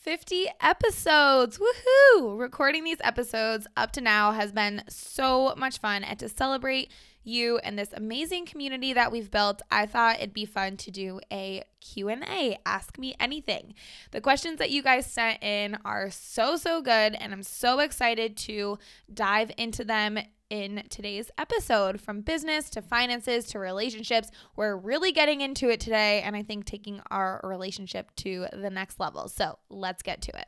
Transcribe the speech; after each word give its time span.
50 0.00 0.46
episodes. 0.62 1.58
Woohoo! 1.58 2.38
Recording 2.38 2.84
these 2.84 3.02
episodes 3.04 3.66
up 3.76 3.92
to 3.92 4.00
now 4.00 4.32
has 4.32 4.50
been 4.50 4.82
so 4.88 5.54
much 5.58 5.76
fun 5.76 6.04
and 6.04 6.18
to 6.18 6.26
celebrate 6.26 6.90
you 7.22 7.58
and 7.58 7.78
this 7.78 7.92
amazing 7.92 8.46
community 8.46 8.94
that 8.94 9.12
we've 9.12 9.30
built, 9.30 9.60
I 9.70 9.84
thought 9.84 10.16
it'd 10.16 10.32
be 10.32 10.46
fun 10.46 10.78
to 10.78 10.90
do 10.90 11.20
a 11.30 11.64
Q&A, 11.82 12.58
ask 12.64 12.98
me 12.98 13.14
anything. 13.20 13.74
The 14.10 14.22
questions 14.22 14.58
that 14.58 14.70
you 14.70 14.82
guys 14.82 15.04
sent 15.04 15.42
in 15.42 15.76
are 15.84 16.10
so 16.10 16.56
so 16.56 16.80
good 16.80 17.14
and 17.14 17.34
I'm 17.34 17.42
so 17.42 17.80
excited 17.80 18.38
to 18.38 18.78
dive 19.12 19.52
into 19.58 19.84
them 19.84 20.18
in 20.50 20.82
today's 20.90 21.30
episode 21.38 22.00
from 22.00 22.20
business 22.20 22.68
to 22.70 22.82
finances 22.82 23.46
to 23.46 23.58
relationships. 23.58 24.30
We're 24.56 24.76
really 24.76 25.12
getting 25.12 25.40
into 25.40 25.70
it 25.70 25.80
today 25.80 26.20
and 26.22 26.36
I 26.36 26.42
think 26.42 26.66
taking 26.66 27.00
our 27.10 27.40
relationship 27.44 28.14
to 28.16 28.46
the 28.52 28.68
next 28.68 29.00
level. 29.00 29.28
So, 29.28 29.58
let's 29.70 30.02
get 30.02 30.20
to 30.22 30.32
it. 30.36 30.46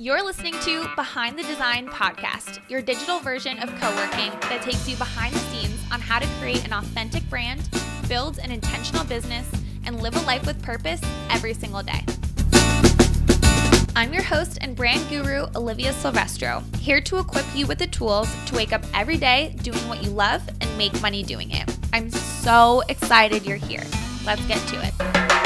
You're 0.00 0.24
listening 0.24 0.54
to 0.60 0.88
Behind 0.94 1.36
the 1.36 1.42
Design 1.42 1.88
podcast, 1.88 2.60
your 2.70 2.80
digital 2.80 3.18
version 3.18 3.58
of 3.58 3.68
co 3.80 3.90
working 3.96 4.30
that 4.48 4.62
takes 4.62 4.88
you 4.88 4.96
behind 4.96 5.34
the 5.34 5.40
scenes 5.40 5.80
on 5.90 6.00
how 6.00 6.20
to 6.20 6.26
create 6.40 6.64
an 6.64 6.72
authentic 6.72 7.28
brand, 7.28 7.68
build 8.08 8.38
an 8.38 8.52
intentional 8.52 9.04
business, 9.04 9.50
and 9.84 10.00
live 10.00 10.14
a 10.14 10.20
life 10.20 10.46
with 10.46 10.62
purpose 10.62 11.00
every 11.30 11.52
single 11.52 11.82
day. 11.82 12.04
I'm 13.98 14.12
your 14.12 14.22
host 14.22 14.58
and 14.60 14.76
brand 14.76 15.08
guru, 15.10 15.48
Olivia 15.56 15.92
Silvestro, 15.92 16.62
here 16.78 17.00
to 17.00 17.18
equip 17.18 17.44
you 17.52 17.66
with 17.66 17.80
the 17.80 17.88
tools 17.88 18.32
to 18.46 18.54
wake 18.54 18.72
up 18.72 18.84
every 18.94 19.16
day 19.16 19.56
doing 19.62 19.88
what 19.88 20.04
you 20.04 20.10
love 20.10 20.40
and 20.60 20.78
make 20.78 21.02
money 21.02 21.24
doing 21.24 21.50
it. 21.50 21.68
I'm 21.92 22.08
so 22.08 22.84
excited 22.88 23.44
you're 23.44 23.56
here. 23.56 23.82
Let's 24.24 24.46
get 24.46 24.64
to 24.68 24.86
it. 24.86 25.37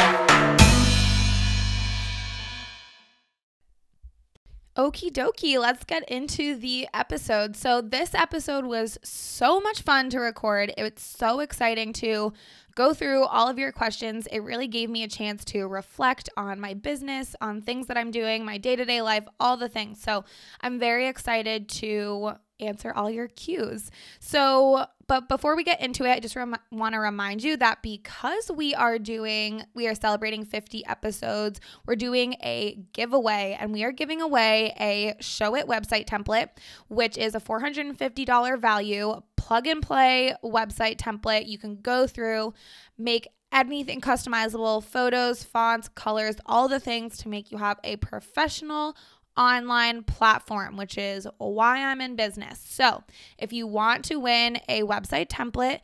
Okie 4.74 5.12
dokie, 5.12 5.60
let's 5.60 5.84
get 5.84 6.08
into 6.08 6.56
the 6.56 6.88
episode. 6.94 7.56
So, 7.56 7.82
this 7.82 8.14
episode 8.14 8.64
was 8.64 8.98
so 9.02 9.60
much 9.60 9.82
fun 9.82 10.08
to 10.08 10.18
record. 10.18 10.72
It's 10.78 11.02
so 11.02 11.40
exciting 11.40 11.92
to 11.94 12.32
go 12.74 12.94
through 12.94 13.24
all 13.24 13.48
of 13.48 13.58
your 13.58 13.70
questions. 13.70 14.26
It 14.28 14.38
really 14.38 14.68
gave 14.68 14.88
me 14.88 15.02
a 15.02 15.08
chance 15.08 15.44
to 15.46 15.66
reflect 15.66 16.30
on 16.38 16.58
my 16.58 16.72
business, 16.72 17.36
on 17.42 17.60
things 17.60 17.86
that 17.88 17.98
I'm 17.98 18.10
doing, 18.10 18.46
my 18.46 18.56
day 18.56 18.74
to 18.74 18.86
day 18.86 19.02
life, 19.02 19.28
all 19.38 19.58
the 19.58 19.68
things. 19.68 20.00
So, 20.00 20.24
I'm 20.62 20.78
very 20.78 21.06
excited 21.06 21.68
to 21.68 22.32
answer 22.62 22.92
all 22.94 23.10
your 23.10 23.28
cues. 23.28 23.90
So, 24.20 24.86
but 25.06 25.28
before 25.28 25.56
we 25.56 25.64
get 25.64 25.80
into 25.80 26.04
it, 26.04 26.10
I 26.10 26.20
just 26.20 26.36
rem- 26.36 26.56
want 26.70 26.94
to 26.94 26.98
remind 26.98 27.42
you 27.42 27.56
that 27.58 27.82
because 27.82 28.50
we 28.54 28.74
are 28.74 28.98
doing, 28.98 29.64
we 29.74 29.86
are 29.88 29.94
celebrating 29.94 30.44
50 30.44 30.86
episodes, 30.86 31.60
we're 31.86 31.96
doing 31.96 32.34
a 32.42 32.78
giveaway 32.92 33.56
and 33.58 33.72
we 33.72 33.84
are 33.84 33.92
giving 33.92 34.22
away 34.22 34.74
a 34.78 35.14
Showit 35.20 35.64
website 35.66 36.06
template, 36.06 36.48
which 36.88 37.18
is 37.18 37.34
a 37.34 37.40
$450 37.40 38.58
value 38.58 39.20
plug 39.36 39.66
and 39.66 39.82
play 39.82 40.34
website 40.44 40.96
template. 40.96 41.46
You 41.46 41.58
can 41.58 41.80
go 41.80 42.06
through, 42.06 42.54
make 42.96 43.28
anything 43.52 44.00
customizable 44.00 44.82
photos, 44.82 45.44
fonts, 45.44 45.88
colors, 45.88 46.36
all 46.46 46.68
the 46.68 46.80
things 46.80 47.18
to 47.18 47.28
make 47.28 47.52
you 47.52 47.58
have 47.58 47.78
a 47.84 47.96
professional 47.96 48.96
online 49.36 50.02
platform, 50.02 50.76
which 50.76 50.98
is 50.98 51.26
why 51.38 51.84
I'm 51.84 52.00
in 52.00 52.16
business. 52.16 52.60
So, 52.64 53.02
if 53.38 53.52
you 53.52 53.66
want 53.66 54.04
to 54.06 54.16
win 54.16 54.58
a 54.68 54.82
website 54.82 55.28
template, 55.28 55.80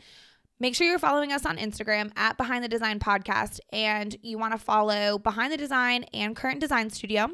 make 0.60 0.74
sure 0.74 0.86
you're 0.86 0.98
following 0.98 1.32
us 1.32 1.46
on 1.46 1.56
Instagram 1.56 2.10
at 2.16 2.36
Behind 2.36 2.62
the 2.62 2.68
Design 2.68 2.98
Podcast 2.98 3.60
and 3.72 4.16
you 4.22 4.38
want 4.38 4.52
to 4.52 4.58
follow 4.58 5.18
Behind 5.18 5.52
the 5.52 5.56
Design 5.56 6.04
and 6.12 6.36
Current 6.36 6.60
Design 6.60 6.90
Studio. 6.90 7.30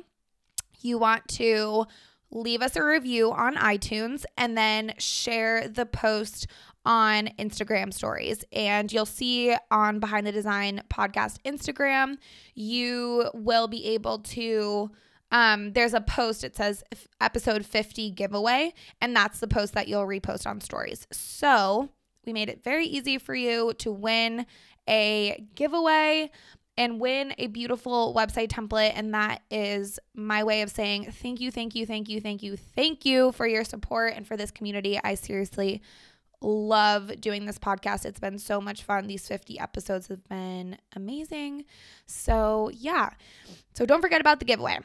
You 0.81 0.99
want 0.99 1.27
to 1.29 1.87
leave 2.31 2.63
us 2.63 2.77
a 2.77 2.85
review 2.85 3.33
on 3.33 3.57
iTunes 3.57 4.25
and 4.37 4.57
then 4.59 4.93
share 4.99 5.69
the 5.69 5.87
post 5.87 6.47
on 6.85 7.29
Instagram 7.39 7.93
stories. 7.93 8.45
And 8.53 8.93
you'll 8.93 9.07
see 9.07 9.55
on 9.71 10.01
Behind 10.01 10.27
the 10.27 10.33
Design 10.33 10.83
Podcast 10.91 11.39
Instagram, 11.45 12.19
you 12.55 13.31
will 13.33 13.69
be 13.69 13.87
able 13.87 14.19
to 14.19 14.91
um, 15.35 15.73
there's 15.73 15.95
a 15.95 16.01
post, 16.01 16.45
it 16.45 16.55
says 16.55 16.85
episode 17.21 17.67
50 17.67 18.13
giveaway, 18.13 18.73
and 19.01 19.17
that's 19.17 19.41
the 19.41 19.49
post 19.49 19.75
that 19.75 19.89
you'll 19.89 20.07
repost 20.07 20.47
on 20.47 20.61
stories. 20.61 21.09
So 21.11 21.89
we 22.25 22.33
made 22.33 22.49
it 22.49 22.63
very 22.63 22.87
easy 22.87 23.19
for 23.19 23.35
you 23.35 23.73
to 23.79 23.91
win 23.91 24.47
a 24.89 25.45
giveaway 25.57 26.31
and 26.77 27.01
win 27.01 27.35
a 27.37 27.49
beautiful 27.49 28.15
website 28.15 28.47
template. 28.47 28.93
And 28.95 29.13
that 29.15 29.43
is 29.51 29.99
my 30.15 30.45
way 30.45 30.63
of 30.63 30.71
saying 30.71 31.11
thank 31.11 31.41
you, 31.41 31.51
thank 31.51 31.75
you, 31.75 31.85
thank 31.85 32.09
you, 32.09 32.21
thank 32.21 32.45
you, 32.45 32.57
thank 32.57 33.05
you 33.05 33.33
for 33.33 33.49
your 33.49 33.65
support 33.65 34.13
and 34.15 34.25
for 34.25 34.37
this 34.37 34.53
community. 34.53 35.01
I 35.03 35.17
seriously 35.17 35.83
love 36.41 37.21
doing 37.21 37.45
this 37.47 37.59
podcast. 37.59 38.05
It's 38.05 38.21
been 38.21 38.39
so 38.39 38.61
much 38.61 38.85
fun. 38.85 39.09
These 39.09 39.27
50 39.27 39.59
episodes 39.59 40.07
have 40.07 40.23
been 40.29 40.79
amazing. 40.95 41.65
So, 42.07 42.71
yeah. 42.73 43.11
So, 43.75 43.85
don't 43.85 44.01
forget 44.01 44.21
about 44.21 44.39
the 44.39 44.45
giveaway. 44.45 44.79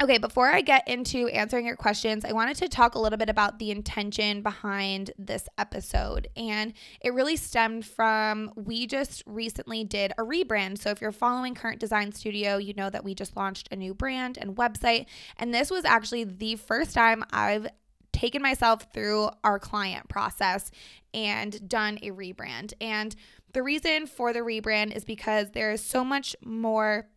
Okay, 0.00 0.18
before 0.18 0.50
I 0.50 0.62
get 0.62 0.88
into 0.88 1.28
answering 1.28 1.66
your 1.66 1.76
questions, 1.76 2.24
I 2.24 2.32
wanted 2.32 2.56
to 2.56 2.68
talk 2.68 2.94
a 2.94 2.98
little 2.98 3.18
bit 3.18 3.28
about 3.28 3.58
the 3.58 3.70
intention 3.70 4.42
behind 4.42 5.12
this 5.16 5.48
episode. 5.58 6.26
And 6.36 6.72
it 7.00 7.12
really 7.14 7.36
stemmed 7.36 7.84
from 7.84 8.52
we 8.56 8.86
just 8.86 9.22
recently 9.26 9.84
did 9.84 10.12
a 10.18 10.22
rebrand. 10.22 10.78
So 10.78 10.90
if 10.90 11.00
you're 11.00 11.12
following 11.12 11.54
Current 11.54 11.78
Design 11.78 12.10
Studio, 12.10 12.56
you 12.56 12.74
know 12.74 12.90
that 12.90 13.04
we 13.04 13.14
just 13.14 13.36
launched 13.36 13.68
a 13.70 13.76
new 13.76 13.94
brand 13.94 14.38
and 14.40 14.56
website. 14.56 15.06
And 15.36 15.54
this 15.54 15.70
was 15.70 15.84
actually 15.84 16.24
the 16.24 16.56
first 16.56 16.94
time 16.94 17.22
I've 17.30 17.68
taken 18.12 18.42
myself 18.42 18.86
through 18.92 19.30
our 19.44 19.58
client 19.58 20.08
process 20.08 20.70
and 21.14 21.68
done 21.68 21.98
a 22.02 22.10
rebrand. 22.10 22.72
And 22.80 23.14
the 23.52 23.62
reason 23.62 24.06
for 24.06 24.32
the 24.32 24.40
rebrand 24.40 24.96
is 24.96 25.04
because 25.04 25.50
there 25.50 25.70
is 25.70 25.84
so 25.84 26.04
much 26.04 26.34
more 26.42 27.08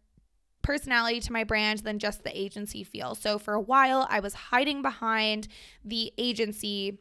personality 0.66 1.20
to 1.22 1.32
my 1.32 1.44
brand 1.44 1.80
than 1.80 2.00
just 2.00 2.24
the 2.24 2.38
agency 2.38 2.84
feel. 2.84 3.16
So 3.16 3.38
for 3.38 3.54
a 3.54 3.62
while, 3.62 4.08
I 4.10 4.20
was 4.20 4.34
hiding 4.34 4.82
behind 4.82 5.48
the 5.84 6.12
agency 6.18 7.00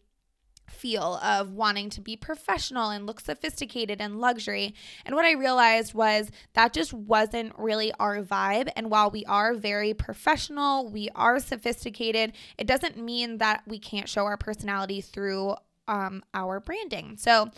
feel 0.68 1.18
of 1.22 1.52
wanting 1.52 1.90
to 1.90 2.00
be 2.00 2.16
professional 2.16 2.90
and 2.90 3.06
look 3.06 3.20
sophisticated 3.20 4.00
and 4.00 4.20
luxury. 4.20 4.74
And 5.04 5.14
what 5.14 5.24
I 5.24 5.32
realized 5.32 5.94
was 5.94 6.30
that 6.54 6.72
just 6.72 6.92
wasn't 6.92 7.52
really 7.58 7.92
our 7.98 8.22
vibe. 8.22 8.70
And 8.76 8.90
while 8.90 9.10
we 9.10 9.24
are 9.24 9.54
very 9.54 9.94
professional, 9.94 10.88
we 10.88 11.08
are 11.14 11.38
sophisticated, 11.38 12.32
it 12.58 12.66
doesn't 12.66 12.98
mean 12.98 13.38
that 13.38 13.62
we 13.66 13.78
can't 13.78 14.08
show 14.08 14.24
our 14.24 14.36
personality 14.36 15.00
through 15.00 15.54
um, 15.86 16.22
our 16.32 16.60
branding. 16.60 17.16
So 17.18 17.50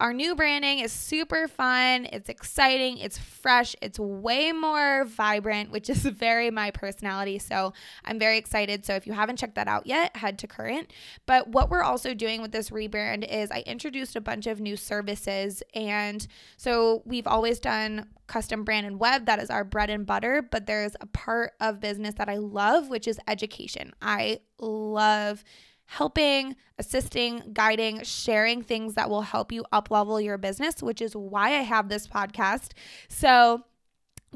our 0.00 0.12
new 0.12 0.34
branding 0.34 0.80
is 0.80 0.92
super 0.92 1.46
fun. 1.46 2.06
It's 2.12 2.28
exciting. 2.28 2.98
It's 2.98 3.16
fresh. 3.16 3.76
It's 3.80 3.98
way 3.98 4.50
more 4.50 5.04
vibrant, 5.04 5.70
which 5.70 5.88
is 5.88 5.98
very 6.02 6.50
my 6.50 6.70
personality. 6.72 7.38
So 7.38 7.72
I'm 8.04 8.18
very 8.18 8.36
excited. 8.36 8.84
So 8.84 8.94
if 8.94 9.06
you 9.06 9.12
haven't 9.12 9.36
checked 9.36 9.54
that 9.54 9.68
out 9.68 9.86
yet, 9.86 10.16
head 10.16 10.38
to 10.40 10.46
Current. 10.48 10.92
But 11.26 11.48
what 11.48 11.70
we're 11.70 11.82
also 11.82 12.12
doing 12.12 12.42
with 12.42 12.50
this 12.50 12.70
rebrand 12.70 13.30
is 13.30 13.50
I 13.50 13.60
introduced 13.66 14.16
a 14.16 14.20
bunch 14.20 14.46
of 14.46 14.60
new 14.60 14.76
services. 14.76 15.62
And 15.74 16.26
so 16.56 17.02
we've 17.04 17.26
always 17.26 17.60
done 17.60 18.08
custom 18.26 18.64
brand 18.64 18.86
and 18.86 18.98
web. 18.98 19.26
That 19.26 19.40
is 19.40 19.50
our 19.50 19.64
bread 19.64 19.90
and 19.90 20.04
butter. 20.04 20.42
But 20.42 20.66
there's 20.66 20.96
a 21.00 21.06
part 21.06 21.52
of 21.60 21.78
business 21.78 22.14
that 22.16 22.28
I 22.28 22.36
love, 22.36 22.88
which 22.88 23.06
is 23.06 23.20
education. 23.28 23.92
I 24.02 24.40
love 24.58 25.44
helping, 25.86 26.56
assisting, 26.78 27.42
guiding, 27.52 28.02
sharing 28.02 28.62
things 28.62 28.94
that 28.94 29.08
will 29.10 29.22
help 29.22 29.52
you 29.52 29.64
up 29.72 29.90
level 29.90 30.20
your 30.20 30.38
business, 30.38 30.82
which 30.82 31.00
is 31.00 31.14
why 31.14 31.50
I 31.50 31.62
have 31.62 31.88
this 31.88 32.06
podcast. 32.06 32.72
So, 33.08 33.64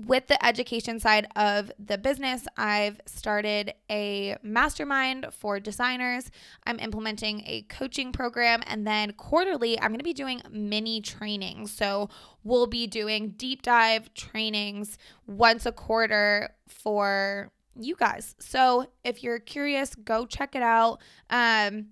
with 0.07 0.29
the 0.29 0.47
education 0.47 1.01
side 1.01 1.27
of 1.35 1.73
the 1.77 1.99
business, 1.99 2.47
I've 2.57 3.01
started 3.05 3.75
a 3.91 4.37
mastermind 4.45 5.27
for 5.33 5.59
designers. 5.59 6.31
I'm 6.65 6.79
implementing 6.79 7.43
a 7.47 7.63
coaching 7.63 8.13
program, 8.13 8.63
and 8.69 8.87
then 8.87 9.13
quarterly, 9.15 9.77
I'm 9.81 9.89
going 9.89 9.99
to 9.99 10.05
be 10.05 10.13
doing 10.13 10.41
mini 10.51 11.01
trainings. 11.01 11.73
So, 11.73 12.11
we'll 12.45 12.69
be 12.69 12.87
doing 12.87 13.31
deep 13.31 13.63
dive 13.63 14.15
trainings 14.15 14.99
once 15.27 15.67
a 15.67 15.73
quarter 15.73 16.51
for 16.69 17.51
you 17.79 17.97
guys. 17.97 18.35
So 18.39 18.87
if 19.05 19.23
you're 19.23 19.39
curious, 19.39 19.95
go 19.95 20.27
check 20.27 20.55
it 20.55 20.63
out. 20.63 20.99
Um, 21.31 21.89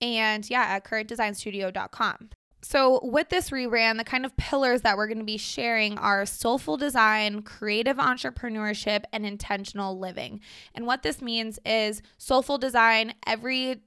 and 0.00 0.48
yeah, 0.48 0.62
at 0.62 0.84
currentdesignstudio.com. 0.84 2.30
So, 2.64 3.00
with 3.02 3.28
this 3.28 3.50
rebrand, 3.50 3.98
the 3.98 4.04
kind 4.04 4.24
of 4.24 4.36
pillars 4.36 4.82
that 4.82 4.96
we're 4.96 5.08
going 5.08 5.18
to 5.18 5.24
be 5.24 5.36
sharing 5.36 5.98
are 5.98 6.24
soulful 6.24 6.76
design, 6.76 7.42
creative 7.42 7.96
entrepreneurship, 7.96 9.02
and 9.12 9.26
intentional 9.26 9.98
living. 9.98 10.40
And 10.72 10.86
what 10.86 11.02
this 11.02 11.20
means 11.20 11.58
is 11.66 12.02
soulful 12.18 12.58
design, 12.58 13.14
every 13.26 13.82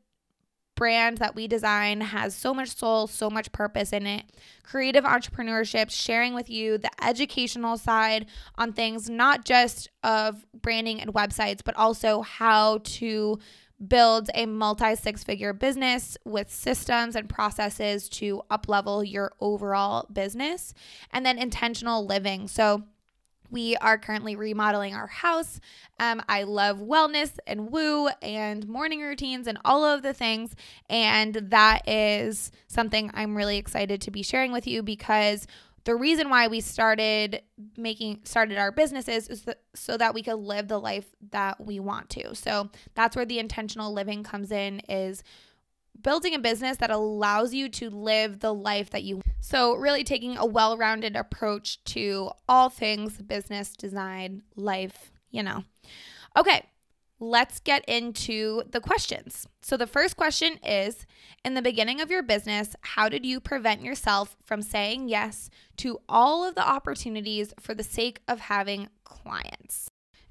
brand 0.76 1.18
that 1.18 1.36
we 1.36 1.48
design 1.48 2.02
has 2.02 2.36
so 2.36 2.54
much 2.54 2.76
soul, 2.76 3.08
so 3.08 3.30
much 3.30 3.52
purpose 3.52 3.94
in 3.94 4.06
it. 4.06 4.24
Creative 4.64 5.04
entrepreneurship, 5.04 5.90
sharing 5.90 6.34
with 6.34 6.50
you 6.50 6.78
the 6.78 6.92
educational 7.04 7.78
side 7.78 8.26
on 8.56 8.74
things, 8.74 9.10
not 9.10 9.46
just 9.46 9.90
of 10.04 10.46
branding 10.54 11.02
and 11.02 11.14
websites, 11.14 11.62
but 11.64 11.76
also 11.76 12.22
how 12.22 12.80
to 12.84 13.40
build 13.88 14.30
a 14.34 14.46
multi 14.46 14.96
six 14.96 15.24
figure 15.24 15.54
business 15.54 16.18
with 16.24 16.52
systems 16.52 17.16
and 17.16 17.28
processes 17.28 18.08
to 18.08 18.42
uplevel 18.50 19.10
your 19.10 19.34
overall 19.40 20.08
business. 20.12 20.74
And 21.12 21.26
then 21.26 21.38
intentional 21.38 22.06
living. 22.06 22.48
So, 22.48 22.84
we 23.50 23.76
are 23.78 23.98
currently 23.98 24.36
remodeling 24.36 24.96
our 24.96 25.08
house. 25.08 25.60
Um, 26.00 26.22
I 26.28 26.44
love 26.44 26.80
wellness 26.80 27.38
and 27.48 27.72
woo 27.72 28.10
and 28.22 28.68
morning 28.68 29.02
routines 29.02 29.48
and 29.48 29.58
all 29.64 29.86
of 29.86 30.02
the 30.02 30.14
things. 30.14 30.56
And 30.90 31.36
that 31.36 31.88
is 31.88 32.52
something 32.68 33.12
I'm 33.14 33.36
really 33.36 33.58
excited 33.58 34.02
to 34.02 34.12
be 34.12 34.24
sharing 34.24 34.52
with 34.52 34.68
you 34.68 34.84
because 34.84 35.48
the 35.86 35.96
reason 35.96 36.30
why 36.30 36.48
we 36.48 36.62
started 36.62 37.44
making 37.78 38.22
started 38.24 38.58
our 38.58 38.72
businesses 38.72 39.28
is 39.30 39.46
so 39.76 39.98
that 39.98 40.16
we 40.16 40.24
could 40.24 40.40
live 40.40 40.68
the 40.68 40.80
life 40.80 41.06
that 41.30 41.64
we 41.64 41.80
want 41.80 42.10
to. 42.12 42.36
So 42.36 42.70
that's 42.96 43.16
where 43.16 43.26
the 43.26 43.40
intentional 43.40 43.94
living 43.94 44.24
comes 44.24 44.52
in 44.52 44.80
is 44.90 45.24
building 46.02 46.34
a 46.34 46.40
business 46.40 46.78
that 46.78 46.92
allows 46.92 47.54
you 47.54 47.70
to 47.70 47.90
live 47.90 48.40
the 48.40 48.54
life 48.54 48.90
that 48.92 49.04
you 49.04 49.22
so 49.40 49.76
really 49.76 50.04
taking 50.04 50.38
a 50.38 50.46
well-rounded 50.46 51.16
approach 51.16 51.84
to 51.84 52.30
all 52.48 52.70
things 52.70 53.22
business 53.22 53.74
design 53.74 54.42
life 54.56 55.12
you 55.32 55.44
know. 55.44 55.64
Okay 56.38 56.66
let's 57.20 57.60
get 57.60 57.84
into 57.86 58.64
the 58.70 58.82
questions. 58.82 59.48
So 59.62 59.78
the 59.78 59.88
first 59.88 60.18
question 60.18 60.58
is 60.64 61.06
in 61.44 61.54
the 61.54 61.62
beginning 61.62 62.02
of 62.02 62.12
your 62.12 62.24
business 62.24 62.76
how 62.82 63.10
did 63.10 63.26
you 63.26 63.40
prevent 63.40 63.82
yourself 63.82 64.36
from 64.44 64.62
saying 64.62 65.10
yes 65.10 65.50
to 65.78 66.00
all 66.10 66.48
of 66.48 66.56
the 66.56 66.68
opportunities 66.68 67.54
for 67.60 67.74
the 67.74 67.84
sake 67.84 68.22
of 68.28 68.40
having 68.42 68.90
clients 69.04 69.88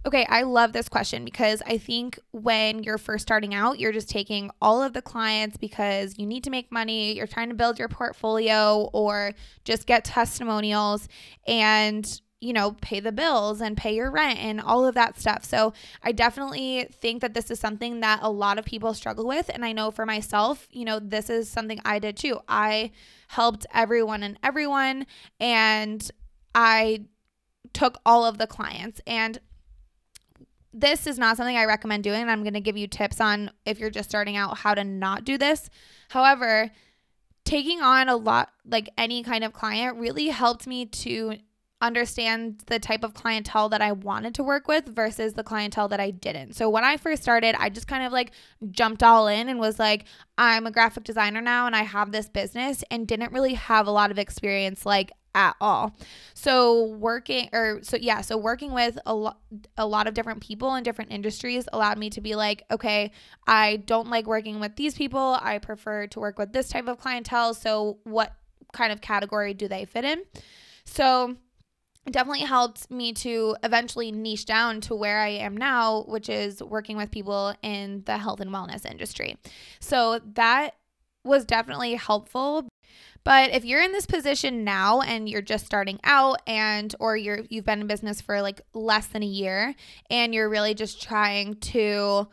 Okay, 0.07 0.27
I 0.29 0.43
love 0.43 0.75
this 0.75 0.91
question 0.91 1.25
because 1.25 1.63
I 1.67 1.79
think 1.79 2.19
when 2.33 2.83
you're 2.83 2.99
first 2.99 3.23
starting 3.23 3.55
out, 3.55 3.79
you're 3.79 3.93
just 3.93 4.11
taking 4.11 4.51
all 4.61 4.83
of 4.83 4.93
the 4.93 5.01
clients 5.01 5.57
because 5.57 6.19
you 6.19 6.27
need 6.27 6.45
to 6.45 6.51
make 6.51 6.71
money, 6.71 7.17
you're 7.17 7.27
trying 7.27 7.49
to 7.49 7.55
build 7.55 7.79
your 7.79 7.89
portfolio 7.89 8.91
or 8.93 9.33
just 9.65 9.87
get 9.87 10.05
testimonials 10.05 11.09
and 11.47 12.21
you 12.41 12.53
know, 12.53 12.73
pay 12.83 13.01
the 13.01 13.13
bills 13.13 13.63
and 13.63 13.75
pay 13.75 13.95
your 13.95 14.11
rent 14.11 14.39
and 14.39 14.61
all 14.61 14.85
of 14.85 14.95
that 14.95 15.19
stuff. 15.19 15.47
So, 15.47 15.73
I 16.03 16.13
definitely 16.13 16.87
think 16.93 17.23
that 17.23 17.33
this 17.33 17.51
is 17.51 17.59
something 17.59 18.01
that 18.01 18.19
a 18.21 18.29
lot 18.29 18.59
of 18.59 18.67
people 18.67 18.93
struggle 18.93 19.27
with. 19.27 19.49
And 19.49 19.65
I 19.65 19.73
know 19.73 19.91
for 19.91 20.05
myself, 20.05 20.69
you 20.71 20.85
know, 20.85 20.99
this 20.99 21.31
is 21.31 21.49
something 21.49 21.81
I 21.87 21.99
did 21.99 22.19
too. 22.19 22.41
I 22.47 22.91
helped 23.29 23.65
everyone 23.73 24.23
and 24.23 24.39
everyone, 24.43 25.07
and 25.41 26.07
I 26.55 27.07
took 27.73 27.99
all 28.05 28.27
of 28.27 28.37
the 28.37 28.47
clients. 28.47 29.01
And 29.07 29.39
this 30.75 31.07
is 31.07 31.19
not 31.19 31.37
something 31.37 31.57
I 31.57 31.65
recommend 31.65 32.05
doing. 32.05 32.23
And 32.23 32.31
I'm 32.31 32.43
going 32.43 32.55
to 32.55 32.61
give 32.61 32.77
you 32.77 32.89
tips 32.89 33.21
on 33.21 33.51
if 33.65 33.79
you're 33.79 33.91
just 33.91 34.11
starting 34.11 34.37
out 34.37 34.59
how 34.59 34.75
to 34.75 34.85
not 34.85 35.25
do 35.25 35.39
this. 35.39 35.71
However, 36.09 36.71
taking 37.45 37.81
on 37.81 38.09
a 38.09 38.17
lot, 38.17 38.51
like 38.67 38.91
any 38.99 39.23
kind 39.23 39.45
of 39.45 39.53
client, 39.53 39.99
really 39.99 40.29
helped 40.29 40.67
me 40.67 40.87
to 40.87 41.37
understand 41.81 42.63
the 42.67 42.79
type 42.79 43.05
of 43.05 43.15
clientele 43.15 43.69
that 43.69 43.83
I 43.83 43.93
wanted 43.93 44.35
to 44.37 44.43
work 44.43 44.67
with 44.69 44.87
versus 44.87 45.35
the 45.35 45.45
clientele 45.45 45.89
that 45.89 46.01
I 46.01 46.11
didn't. 46.11 46.55
So 46.55 46.71
when 46.71 46.83
I 46.83 46.97
first 46.97 47.23
started, 47.23 47.55
I 47.59 47.69
just 47.69 47.87
kind 47.87 48.05
of 48.05 48.13
like 48.13 48.33
jumped 48.71 49.03
all 49.03 49.29
in 49.29 49.49
and 49.49 49.61
was 49.61 49.79
like, 49.79 50.07
I'm 50.39 50.67
a 50.67 50.71
graphic 50.71 51.05
designer 51.05 51.43
now 51.43 51.67
and 51.67 51.77
I 51.77 51.83
have 51.83 52.11
this 52.11 52.29
business 52.29 52.83
and 52.91 53.07
didn't 53.07 53.33
really 53.33 53.55
have 53.55 53.87
a 53.87 53.91
lot 53.91 54.11
of 54.11 54.19
experience 54.19 54.87
like 54.87 55.13
at 55.35 55.57
all. 55.61 55.97
So 56.35 56.85
working 56.85 57.49
or 57.53 57.81
so 57.83 57.97
yeah, 57.97 58.21
so 58.21 58.37
working 58.37 58.73
with 58.73 58.99
a 59.07 59.15
lot 59.15 59.41
a 59.77 59.87
lot 59.87 60.07
of 60.07 60.15
different 60.15 60.41
people 60.41 60.75
in 60.75 60.85
different 60.85 61.13
industries 61.13 61.69
allowed 61.73 61.99
me 61.99 62.11
to 62.11 62.21
be 62.21 62.35
like, 62.35 62.65
okay, 62.71 63.11
I 63.47 63.77
don't 63.77 64.09
like 64.09 64.27
working 64.27 64.61
with 64.61 64.77
these 64.77 64.95
people. 64.95 65.39
I 65.41 65.59
prefer 65.59 66.07
to 66.09 66.21
work 66.21 66.39
with 66.39 66.53
this 66.53 66.69
type 66.69 66.89
of 66.89 66.99
clientele. 66.99 67.55
So 67.55 67.99
what 68.05 68.33
kind 68.73 68.93
of 68.93 69.01
category 69.01 69.55
do 69.55 69.69
they 69.69 69.85
fit 69.85 70.05
in? 70.05 70.23
So 70.85 71.37
it 72.07 72.13
definitely 72.13 72.41
helped 72.41 72.91
me 72.91 73.13
to 73.15 73.57
eventually 73.63 74.13
niche 74.13 74.45
down 74.45 74.81
to 74.83 74.95
where 74.95 75.21
I 75.21 75.29
am 75.29 75.57
now, 75.57 76.05
which 76.07 76.29
is 76.29 76.63
working 76.63 76.97
with 76.97 77.11
people 77.11 77.55
in 77.63 78.03
the 78.05 78.19
health 78.19 78.41
and 78.41 78.51
wellness 78.51 78.85
industry. 78.85 79.39
So 79.81 80.21
that 80.35 80.75
was 81.25 81.47
definitely 81.47 81.95
helpful 81.95 82.69
but 83.25 83.51
if 83.51 83.65
you're 83.65 83.83
in 83.83 83.93
this 83.93 84.07
position 84.07 84.65
now 84.65 85.01
and 85.01 85.29
you're 85.29 85.43
just 85.43 85.67
starting 85.67 85.99
out 86.05 86.41
and 86.47 86.95
or 87.01 87.17
you're 87.17 87.41
you've 87.49 87.65
been 87.65 87.81
in 87.81 87.87
business 87.87 88.21
for 88.21 88.43
like 88.43 88.61
less 88.75 89.07
than 89.07 89.23
a 89.23 89.27
year 89.27 89.75
and 90.11 90.35
you're 90.35 90.49
really 90.49 90.75
just 90.75 91.03
trying 91.03 91.57
to 91.57 92.29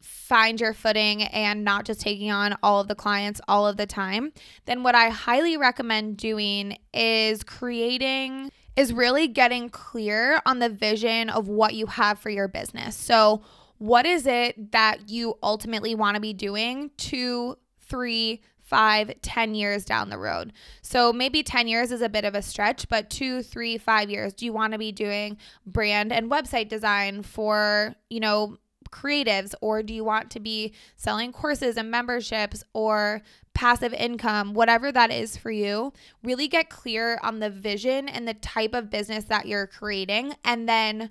find 0.00 0.60
your 0.60 0.72
footing 0.72 1.22
and 1.24 1.64
not 1.64 1.84
just 1.84 2.00
taking 2.00 2.30
on 2.30 2.56
all 2.62 2.80
of 2.80 2.88
the 2.88 2.94
clients 2.94 3.40
all 3.48 3.66
of 3.66 3.76
the 3.76 3.86
time, 3.86 4.32
then 4.64 4.82
what 4.82 4.94
I 4.94 5.10
highly 5.10 5.56
recommend 5.56 6.16
doing 6.16 6.78
is 6.94 7.42
creating 7.42 8.50
is 8.76 8.92
really 8.92 9.28
getting 9.28 9.68
clear 9.68 10.40
on 10.46 10.58
the 10.58 10.68
vision 10.68 11.28
of 11.28 11.48
what 11.48 11.74
you 11.74 11.86
have 11.86 12.18
for 12.18 12.30
your 12.30 12.48
business. 12.48 12.96
So, 12.96 13.42
what 13.78 14.06
is 14.06 14.26
it 14.26 14.72
that 14.72 15.08
you 15.08 15.38
ultimately 15.42 15.94
want 15.94 16.14
to 16.14 16.20
be 16.20 16.34
doing 16.34 16.90
two, 16.96 17.56
three, 17.80 18.42
five, 18.70 19.12
ten 19.20 19.56
years 19.56 19.84
down 19.84 20.10
the 20.10 20.16
road. 20.16 20.52
So 20.80 21.12
maybe 21.12 21.42
10 21.42 21.66
years 21.66 21.90
is 21.90 22.00
a 22.00 22.08
bit 22.08 22.24
of 22.24 22.36
a 22.36 22.40
stretch, 22.40 22.88
but 22.88 23.10
two, 23.10 23.42
three, 23.42 23.76
five 23.76 24.08
years, 24.08 24.32
do 24.32 24.44
you 24.44 24.52
want 24.52 24.72
to 24.72 24.78
be 24.78 24.92
doing 24.92 25.36
brand 25.66 26.12
and 26.12 26.30
website 26.30 26.68
design 26.68 27.24
for, 27.24 27.96
you 28.08 28.20
know, 28.20 28.58
creatives 28.90 29.54
or 29.60 29.82
do 29.82 29.92
you 29.92 30.04
want 30.04 30.30
to 30.30 30.40
be 30.40 30.72
selling 30.96 31.32
courses 31.32 31.76
and 31.76 31.90
memberships 31.90 32.62
or 32.72 33.22
passive 33.54 33.92
income, 33.92 34.54
whatever 34.54 34.92
that 34.92 35.10
is 35.10 35.36
for 35.36 35.50
you, 35.50 35.92
really 36.22 36.46
get 36.48 36.70
clear 36.70 37.18
on 37.22 37.40
the 37.40 37.50
vision 37.50 38.08
and 38.08 38.26
the 38.26 38.34
type 38.34 38.74
of 38.74 38.90
business 38.90 39.24
that 39.24 39.46
you're 39.46 39.66
creating 39.66 40.34
and 40.44 40.68
then 40.68 41.10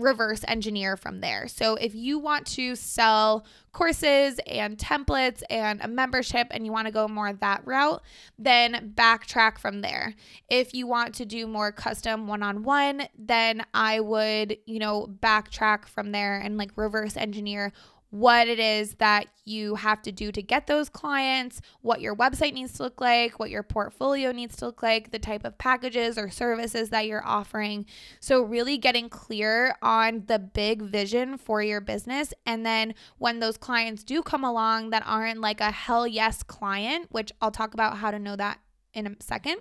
reverse 0.00 0.44
engineer 0.48 0.96
from 0.96 1.20
there. 1.20 1.48
So 1.48 1.74
if 1.76 1.94
you 1.94 2.18
want 2.18 2.46
to 2.48 2.74
sell 2.74 3.44
courses 3.72 4.40
and 4.46 4.76
templates 4.76 5.42
and 5.50 5.80
a 5.82 5.88
membership 5.88 6.48
and 6.50 6.64
you 6.66 6.72
want 6.72 6.86
to 6.86 6.92
go 6.92 7.06
more 7.06 7.32
that 7.32 7.62
route, 7.64 8.02
then 8.38 8.92
backtrack 8.96 9.58
from 9.58 9.82
there. 9.82 10.14
If 10.48 10.74
you 10.74 10.86
want 10.86 11.14
to 11.16 11.24
do 11.24 11.46
more 11.46 11.70
custom 11.70 12.26
one-on-one, 12.26 13.08
then 13.16 13.64
I 13.74 14.00
would, 14.00 14.58
you 14.66 14.78
know, 14.78 15.06
backtrack 15.20 15.86
from 15.86 16.12
there 16.12 16.38
and 16.38 16.56
like 16.56 16.72
reverse 16.76 17.16
engineer 17.16 17.72
what 18.10 18.48
it 18.48 18.58
is 18.58 18.94
that 18.94 19.26
you 19.44 19.74
have 19.74 20.00
to 20.02 20.12
do 20.12 20.32
to 20.32 20.40
get 20.40 20.66
those 20.66 20.88
clients, 20.88 21.60
what 21.82 22.00
your 22.00 22.16
website 22.16 22.54
needs 22.54 22.72
to 22.74 22.82
look 22.82 23.00
like, 23.00 23.38
what 23.38 23.50
your 23.50 23.62
portfolio 23.62 24.32
needs 24.32 24.56
to 24.56 24.66
look 24.66 24.82
like, 24.82 25.10
the 25.10 25.18
type 25.18 25.44
of 25.44 25.58
packages 25.58 26.16
or 26.16 26.30
services 26.30 26.88
that 26.88 27.06
you're 27.06 27.26
offering. 27.26 27.84
So, 28.20 28.40
really 28.40 28.78
getting 28.78 29.08
clear 29.08 29.74
on 29.82 30.24
the 30.26 30.38
big 30.38 30.82
vision 30.82 31.36
for 31.36 31.62
your 31.62 31.80
business. 31.80 32.32
And 32.46 32.64
then 32.64 32.94
when 33.18 33.40
those 33.40 33.58
clients 33.58 34.04
do 34.04 34.22
come 34.22 34.44
along 34.44 34.90
that 34.90 35.02
aren't 35.04 35.40
like 35.40 35.60
a 35.60 35.70
hell 35.70 36.06
yes 36.06 36.42
client, 36.42 37.08
which 37.10 37.32
I'll 37.42 37.50
talk 37.50 37.74
about 37.74 37.98
how 37.98 38.10
to 38.10 38.18
know 38.18 38.36
that 38.36 38.58
in 38.94 39.06
a 39.06 39.14
second. 39.20 39.58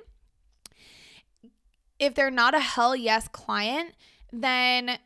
If 1.99 2.15
they're 2.15 2.31
not 2.31 2.53
a 2.53 2.59
hell 2.59 2.95
yes 2.95 3.27
client, 3.27 3.93
then 4.31 4.99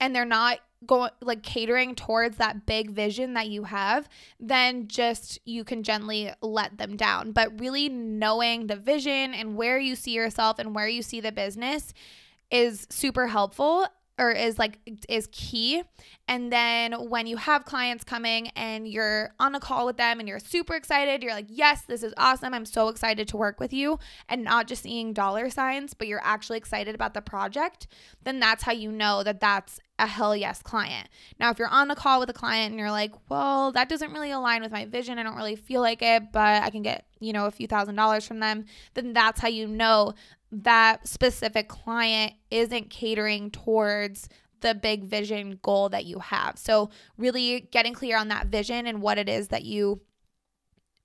and 0.00 0.14
they're 0.14 0.24
not 0.24 0.58
going 0.86 1.10
like 1.20 1.42
catering 1.42 1.94
towards 1.94 2.36
that 2.36 2.66
big 2.66 2.90
vision 2.90 3.34
that 3.34 3.48
you 3.48 3.64
have, 3.64 4.08
then 4.40 4.88
just 4.88 5.38
you 5.44 5.64
can 5.64 5.82
gently 5.82 6.32
let 6.40 6.78
them 6.78 6.96
down. 6.96 7.32
But 7.32 7.60
really 7.60 7.88
knowing 7.88 8.66
the 8.66 8.76
vision 8.76 9.34
and 9.34 9.56
where 9.56 9.78
you 9.78 9.94
see 9.96 10.12
yourself 10.12 10.58
and 10.58 10.74
where 10.74 10.88
you 10.88 11.02
see 11.02 11.20
the 11.20 11.32
business 11.32 11.92
is 12.50 12.86
super 12.90 13.28
helpful 13.28 13.86
or 14.22 14.30
is 14.30 14.58
like 14.58 14.78
is 15.08 15.28
key. 15.32 15.82
And 16.28 16.52
then 16.52 16.92
when 17.10 17.26
you 17.26 17.36
have 17.36 17.64
clients 17.64 18.04
coming 18.04 18.48
and 18.50 18.86
you're 18.86 19.34
on 19.40 19.54
a 19.54 19.60
call 19.60 19.84
with 19.84 19.96
them 19.96 20.20
and 20.20 20.28
you're 20.28 20.38
super 20.38 20.74
excited 20.74 21.22
you're 21.22 21.32
like 21.32 21.48
yes 21.48 21.82
this 21.82 22.02
is 22.02 22.14
awesome. 22.16 22.54
I'm 22.54 22.64
so 22.64 22.88
excited 22.88 23.26
to 23.28 23.36
work 23.36 23.58
with 23.58 23.72
you 23.72 23.98
and 24.28 24.44
not 24.44 24.68
just 24.68 24.84
seeing 24.84 25.12
dollar 25.12 25.50
signs 25.50 25.94
but 25.94 26.06
you're 26.06 26.22
actually 26.22 26.58
excited 26.58 26.94
about 26.94 27.14
the 27.14 27.20
project 27.20 27.88
then 28.22 28.38
that's 28.38 28.62
how 28.62 28.72
you 28.72 28.92
know 28.92 29.22
that 29.24 29.40
that's 29.40 29.80
a 29.98 30.06
hell 30.06 30.34
yes 30.36 30.62
client. 30.62 31.08
Now 31.38 31.50
if 31.50 31.58
you're 31.58 31.68
on 31.68 31.90
a 31.90 31.96
call 31.96 32.20
with 32.20 32.30
a 32.30 32.34
client 32.34 32.70
and 32.70 32.78
you're 32.78 32.90
like 32.90 33.12
well 33.28 33.72
that 33.72 33.88
doesn't 33.88 34.12
really 34.12 34.30
align 34.30 34.62
with 34.62 34.72
my 34.72 34.84
vision. 34.86 35.18
I 35.18 35.24
don't 35.24 35.36
really 35.36 35.56
feel 35.56 35.80
like 35.80 36.02
it 36.02 36.32
but 36.32 36.62
i 36.62 36.70
can 36.70 36.82
get 36.82 37.06
you 37.20 37.32
know 37.32 37.46
a 37.46 37.50
few 37.50 37.66
thousand 37.66 37.94
dollars 37.96 38.26
from 38.26 38.40
them 38.40 38.64
then 38.94 39.12
that's 39.12 39.40
how 39.40 39.48
you 39.48 39.66
know 39.66 40.14
that 40.52 41.08
specific 41.08 41.68
client 41.68 42.34
isn't 42.50 42.90
catering 42.90 43.50
towards 43.50 44.28
the 44.60 44.74
big 44.74 45.04
vision 45.04 45.58
goal 45.62 45.88
that 45.88 46.04
you 46.04 46.18
have. 46.20 46.58
So, 46.58 46.90
really 47.16 47.68
getting 47.72 47.94
clear 47.94 48.16
on 48.16 48.28
that 48.28 48.46
vision 48.46 48.86
and 48.86 49.02
what 49.02 49.18
it 49.18 49.28
is 49.28 49.48
that 49.48 49.64
you 49.64 50.02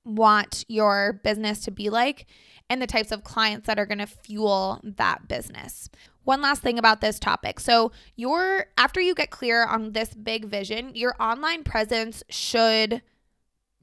want 0.05 0.63
your 0.67 1.19
business 1.23 1.59
to 1.65 1.71
be 1.71 1.89
like 1.89 2.27
and 2.69 2.81
the 2.81 2.87
types 2.87 3.11
of 3.11 3.23
clients 3.23 3.67
that 3.67 3.79
are 3.79 3.85
going 3.85 3.97
to 3.97 4.07
fuel 4.07 4.79
that 4.83 5.27
business. 5.27 5.89
One 6.23 6.41
last 6.41 6.61
thing 6.61 6.77
about 6.77 7.01
this 7.01 7.19
topic. 7.19 7.59
So, 7.59 7.91
your 8.15 8.67
after 8.77 9.01
you 9.01 9.15
get 9.15 9.31
clear 9.31 9.65
on 9.65 9.93
this 9.93 10.13
big 10.13 10.45
vision, 10.45 10.91
your 10.93 11.15
online 11.19 11.63
presence 11.63 12.23
should 12.29 13.01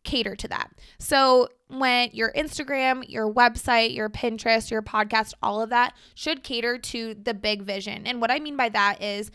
cater 0.04 0.36
to 0.36 0.48
that. 0.48 0.70
So, 0.98 1.48
when 1.68 2.10
your 2.12 2.32
Instagram, 2.32 3.04
your 3.08 3.32
website, 3.32 3.94
your 3.94 4.08
Pinterest, 4.08 4.70
your 4.70 4.82
podcast, 4.82 5.34
all 5.42 5.60
of 5.60 5.70
that 5.70 5.94
should 6.14 6.44
cater 6.44 6.78
to 6.78 7.14
the 7.14 7.34
big 7.34 7.62
vision. 7.62 8.06
And 8.06 8.20
what 8.20 8.30
I 8.30 8.38
mean 8.38 8.56
by 8.56 8.68
that 8.68 9.02
is 9.02 9.30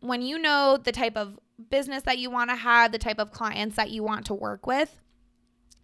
when 0.00 0.20
you 0.22 0.38
know 0.38 0.78
the 0.82 0.92
type 0.92 1.16
of 1.16 1.38
business 1.70 2.02
that 2.02 2.18
you 2.18 2.30
want 2.30 2.50
to 2.50 2.56
have, 2.56 2.92
the 2.92 2.98
type 2.98 3.18
of 3.18 3.30
clients 3.30 3.76
that 3.76 3.90
you 3.90 4.02
want 4.02 4.26
to 4.26 4.34
work 4.34 4.66
with, 4.66 5.00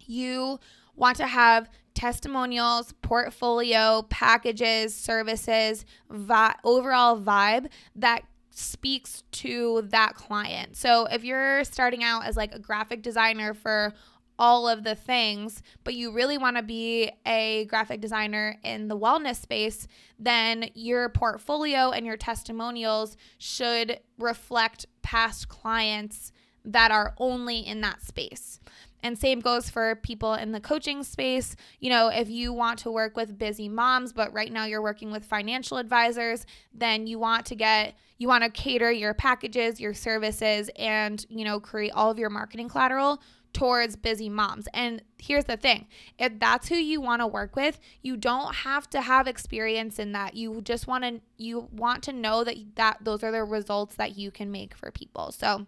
you 0.05 0.59
want 0.95 1.17
to 1.17 1.27
have 1.27 1.69
testimonials, 1.93 2.93
portfolio, 3.01 4.03
packages, 4.09 4.93
services, 4.93 5.85
vi- 6.09 6.55
overall 6.63 7.19
vibe 7.19 7.67
that 7.95 8.21
speaks 8.51 9.23
to 9.31 9.83
that 9.89 10.15
client. 10.15 10.75
So 10.75 11.05
if 11.05 11.23
you're 11.23 11.63
starting 11.63 12.03
out 12.03 12.25
as 12.25 12.35
like 12.35 12.53
a 12.53 12.59
graphic 12.59 13.03
designer 13.03 13.53
for 13.53 13.93
all 14.39 14.67
of 14.67 14.83
the 14.83 14.95
things, 14.95 15.61
but 15.83 15.93
you 15.93 16.11
really 16.11 16.37
want 16.37 16.57
to 16.57 16.63
be 16.63 17.11
a 17.25 17.65
graphic 17.65 18.01
designer 18.01 18.57
in 18.63 18.87
the 18.87 18.97
wellness 18.97 19.41
space, 19.41 19.87
then 20.19 20.69
your 20.73 21.09
portfolio 21.09 21.91
and 21.91 22.05
your 22.05 22.17
testimonials 22.17 23.17
should 23.37 23.99
reflect 24.17 24.85
past 25.01 25.47
clients 25.49 26.31
that 26.63 26.91
are 26.91 27.13
only 27.17 27.59
in 27.59 27.81
that 27.81 28.01
space. 28.01 28.59
And 29.03 29.17
same 29.17 29.39
goes 29.39 29.69
for 29.69 29.95
people 29.95 30.33
in 30.33 30.51
the 30.51 30.59
coaching 30.59 31.03
space. 31.03 31.55
You 31.79 31.89
know, 31.89 32.09
if 32.09 32.29
you 32.29 32.51
want 32.51 32.79
to 32.79 32.91
work 32.91 33.15
with 33.15 33.37
busy 33.37 33.69
moms, 33.69 34.11
but 34.11 34.33
right 34.33 34.51
now 34.51 34.65
you're 34.65 34.81
working 34.81 35.11
with 35.11 35.23
financial 35.23 35.77
advisors, 35.77 36.45
then 36.73 37.07
you 37.07 37.19
want 37.19 37.45
to 37.45 37.55
get, 37.55 37.95
you 38.17 38.27
want 38.27 38.43
to 38.43 38.49
cater 38.49 38.91
your 38.91 39.13
packages, 39.13 39.79
your 39.79 39.93
services, 39.93 40.69
and, 40.77 41.25
you 41.29 41.45
know, 41.45 41.59
create 41.59 41.91
all 41.91 42.09
of 42.09 42.17
your 42.17 42.31
marketing 42.31 42.69
collateral 42.69 43.21
towards 43.53 43.95
busy 43.95 44.29
moms. 44.29 44.67
And 44.73 45.01
here's 45.17 45.45
the 45.45 45.57
thing 45.57 45.87
if 46.17 46.39
that's 46.39 46.67
who 46.69 46.75
you 46.75 47.01
want 47.01 47.21
to 47.21 47.27
work 47.27 47.55
with, 47.55 47.79
you 48.01 48.17
don't 48.17 48.55
have 48.55 48.89
to 48.91 49.01
have 49.01 49.27
experience 49.27 49.99
in 49.99 50.11
that. 50.13 50.35
You 50.35 50.61
just 50.61 50.87
want 50.87 51.03
to, 51.03 51.21
you 51.37 51.67
want 51.71 52.03
to 52.03 52.13
know 52.13 52.43
that, 52.43 52.57
that 52.75 52.97
those 53.01 53.23
are 53.23 53.31
the 53.31 53.43
results 53.43 53.95
that 53.95 54.17
you 54.17 54.31
can 54.31 54.51
make 54.51 54.75
for 54.75 54.91
people. 54.91 55.31
So, 55.31 55.65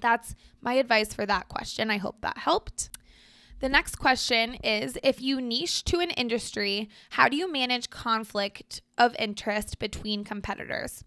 that's 0.00 0.34
my 0.60 0.74
advice 0.74 1.14
for 1.14 1.24
that 1.26 1.48
question. 1.48 1.90
I 1.90 1.96
hope 1.96 2.20
that 2.20 2.38
helped. 2.38 2.90
The 3.60 3.68
next 3.68 3.96
question 3.96 4.54
is 4.56 4.98
If 5.02 5.20
you 5.20 5.40
niche 5.40 5.84
to 5.84 6.00
an 6.00 6.10
industry, 6.10 6.88
how 7.10 7.28
do 7.28 7.36
you 7.36 7.50
manage 7.50 7.90
conflict 7.90 8.82
of 8.98 9.16
interest 9.18 9.78
between 9.78 10.24
competitors? 10.24 11.04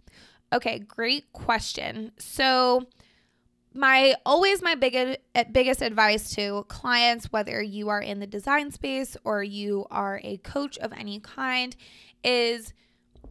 Okay, 0.51 0.79
great 0.79 1.32
question. 1.32 2.12
So, 2.18 2.88
my 3.73 4.15
always 4.25 4.61
my 4.61 4.75
biggest 4.75 5.19
eh, 5.35 5.43
biggest 5.51 5.81
advice 5.81 6.31
to 6.31 6.65
clients 6.67 7.31
whether 7.31 7.61
you 7.61 7.89
are 7.89 8.01
in 8.01 8.19
the 8.19 8.27
design 8.27 8.71
space 8.71 9.15
or 9.23 9.43
you 9.43 9.85
are 9.91 10.19
a 10.23 10.38
coach 10.38 10.77
of 10.79 10.91
any 10.93 11.19
kind 11.19 11.75
is 12.23 12.73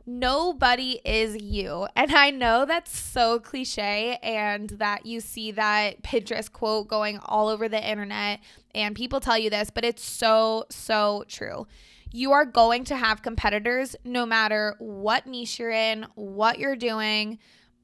nobody 0.08 1.00
is 1.04 1.40
you. 1.40 1.86
And 1.94 2.12
I 2.12 2.30
know 2.30 2.64
that's 2.64 2.96
so 2.96 3.38
cliche 3.38 4.18
and 4.22 4.70
that 4.70 5.04
you 5.04 5.20
see 5.20 5.52
that 5.52 6.02
Pinterest 6.02 6.50
quote 6.50 6.88
going 6.88 7.18
all 7.22 7.48
over 7.48 7.68
the 7.68 7.88
internet 7.88 8.40
and 8.74 8.96
people 8.96 9.20
tell 9.20 9.38
you 9.38 9.50
this, 9.50 9.70
but 9.70 9.84
it's 9.84 10.02
so, 10.02 10.64
so 10.70 11.24
true. 11.28 11.66
You 12.10 12.32
are 12.32 12.46
going 12.46 12.84
to 12.84 12.96
have 12.96 13.20
competitors 13.20 13.94
no 14.02 14.24
matter 14.24 14.76
what 14.78 15.26
niche 15.26 15.58
you're 15.58 15.70
in, 15.70 16.06
what 16.14 16.58
you're 16.58 16.76
doing, 16.76 17.38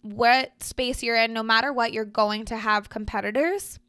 what 0.05 0.63
space 0.63 1.03
you're 1.03 1.17
in, 1.17 1.33
no 1.33 1.43
matter 1.43 1.73
what, 1.73 1.93
you're 1.93 2.05
going 2.05 2.45
to 2.47 2.57
have 2.57 2.89
competitors 2.89 3.81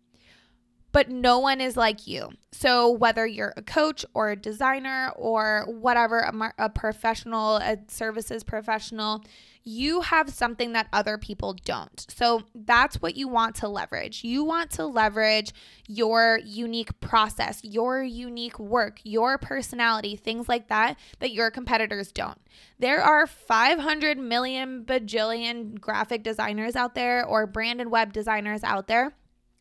but 0.95 1.09
no 1.09 1.39
one 1.39 1.59
is 1.59 1.75
like 1.75 2.07
you. 2.07 2.29
So, 2.53 2.89
whether 2.89 3.27
you're 3.27 3.53
a 3.57 3.61
coach 3.61 4.05
or 4.13 4.29
a 4.29 4.35
designer 4.37 5.11
or 5.17 5.65
whatever, 5.67 6.19
a, 6.19 6.53
a, 6.57 6.69
professional, 6.69 7.57
a 7.57 7.77
services 7.89 8.45
professional, 8.45 9.21
you 9.65 10.01
have 10.01 10.29
something 10.29 10.73
that 10.73 10.87
other 10.93 11.17
people 11.17 11.53
don't. 11.65 12.05
So, 12.09 12.43
that's 12.53 13.01
what 13.01 13.17
you 13.17 13.27
want 13.27 13.55
to 13.55 13.67
leverage. 13.67 14.23
You 14.23 14.43
want 14.43 14.71
to 14.71 14.85
leverage 14.85 15.51
your 15.87 16.39
unique 16.43 16.99
process, 17.01 17.59
your 17.63 18.03
unique 18.03 18.59
work, 18.59 18.99
your 19.03 19.37
personality, 19.37 20.15
things 20.15 20.47
like 20.47 20.69
that, 20.69 20.97
that 21.19 21.33
your 21.33 21.51
competitors 21.51 22.11
don't. 22.11 22.39
There 22.79 23.01
are 23.01 23.27
500 23.27 24.17
million 24.17 24.83
bajillion 24.85 25.79
graphic 25.79 26.23
designers 26.23 26.75
out 26.75 26.95
there 26.95 27.25
or 27.25 27.47
brand 27.47 27.81
and 27.81 27.91
web 27.91 28.13
designers 28.13 28.63
out 28.63 28.87
there 28.87 29.15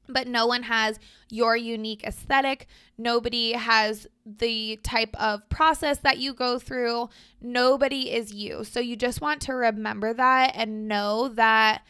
but 0.09 0.27
no 0.27 0.47
one 0.47 0.65
has 0.65 0.99
your 1.31 1.57
unique 1.57 2.05
aesthetic. 2.05 2.67
Nobody 2.99 3.53
has 3.53 4.07
the 4.25 4.79
type 4.83 5.15
of 5.21 5.49
process 5.49 5.99
that 5.99 6.19
you 6.19 6.35
go 6.35 6.59
through. 6.59 7.09
Nobody 7.41 8.13
is 8.13 8.33
you. 8.33 8.65
So 8.65 8.81
you 8.81 8.97
just 8.97 9.21
want 9.21 9.41
to 9.43 9.55
remember 9.55 10.13
that 10.15 10.53
and 10.55 10.89
know 10.89 11.29
that 11.29 11.83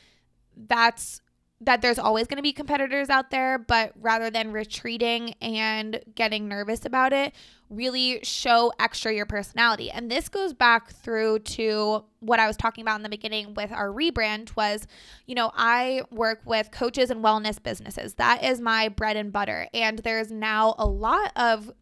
that's 0.56 1.20
that 1.64 1.82
there's 1.82 1.98
always 1.98 2.26
going 2.26 2.36
to 2.36 2.42
be 2.42 2.52
competitors 2.52 3.08
out 3.08 3.30
there, 3.30 3.58
but 3.58 3.92
rather 4.00 4.30
than 4.30 4.52
retreating 4.52 5.34
and 5.40 6.00
getting 6.14 6.48
nervous 6.48 6.84
about 6.84 7.12
it, 7.12 7.34
really 7.70 8.20
show 8.22 8.72
extra 8.78 9.12
your 9.12 9.26
personality. 9.26 9.90
And 9.90 10.10
this 10.10 10.28
goes 10.28 10.52
back 10.52 10.92
through 10.92 11.40
to 11.40 12.04
what 12.20 12.38
I 12.38 12.46
was 12.46 12.56
talking 12.56 12.82
about 12.82 12.96
in 12.96 13.02
the 13.02 13.08
beginning 13.08 13.54
with 13.54 13.72
our 13.72 13.88
rebrand 13.88 14.54
was, 14.56 14.86
you 15.26 15.34
know, 15.34 15.50
I 15.54 16.02
work 16.10 16.40
with 16.44 16.70
coaches 16.70 17.10
and 17.10 17.24
wellness 17.24 17.62
businesses. 17.62 18.14
That 18.14 18.44
is 18.44 18.60
my 18.60 18.88
bread 18.88 19.16
and 19.16 19.32
butter. 19.32 19.68
And 19.72 19.98
there's 20.00 20.30
now 20.30 20.74
a 20.78 20.86
lot 20.86 21.32
of 21.36 21.72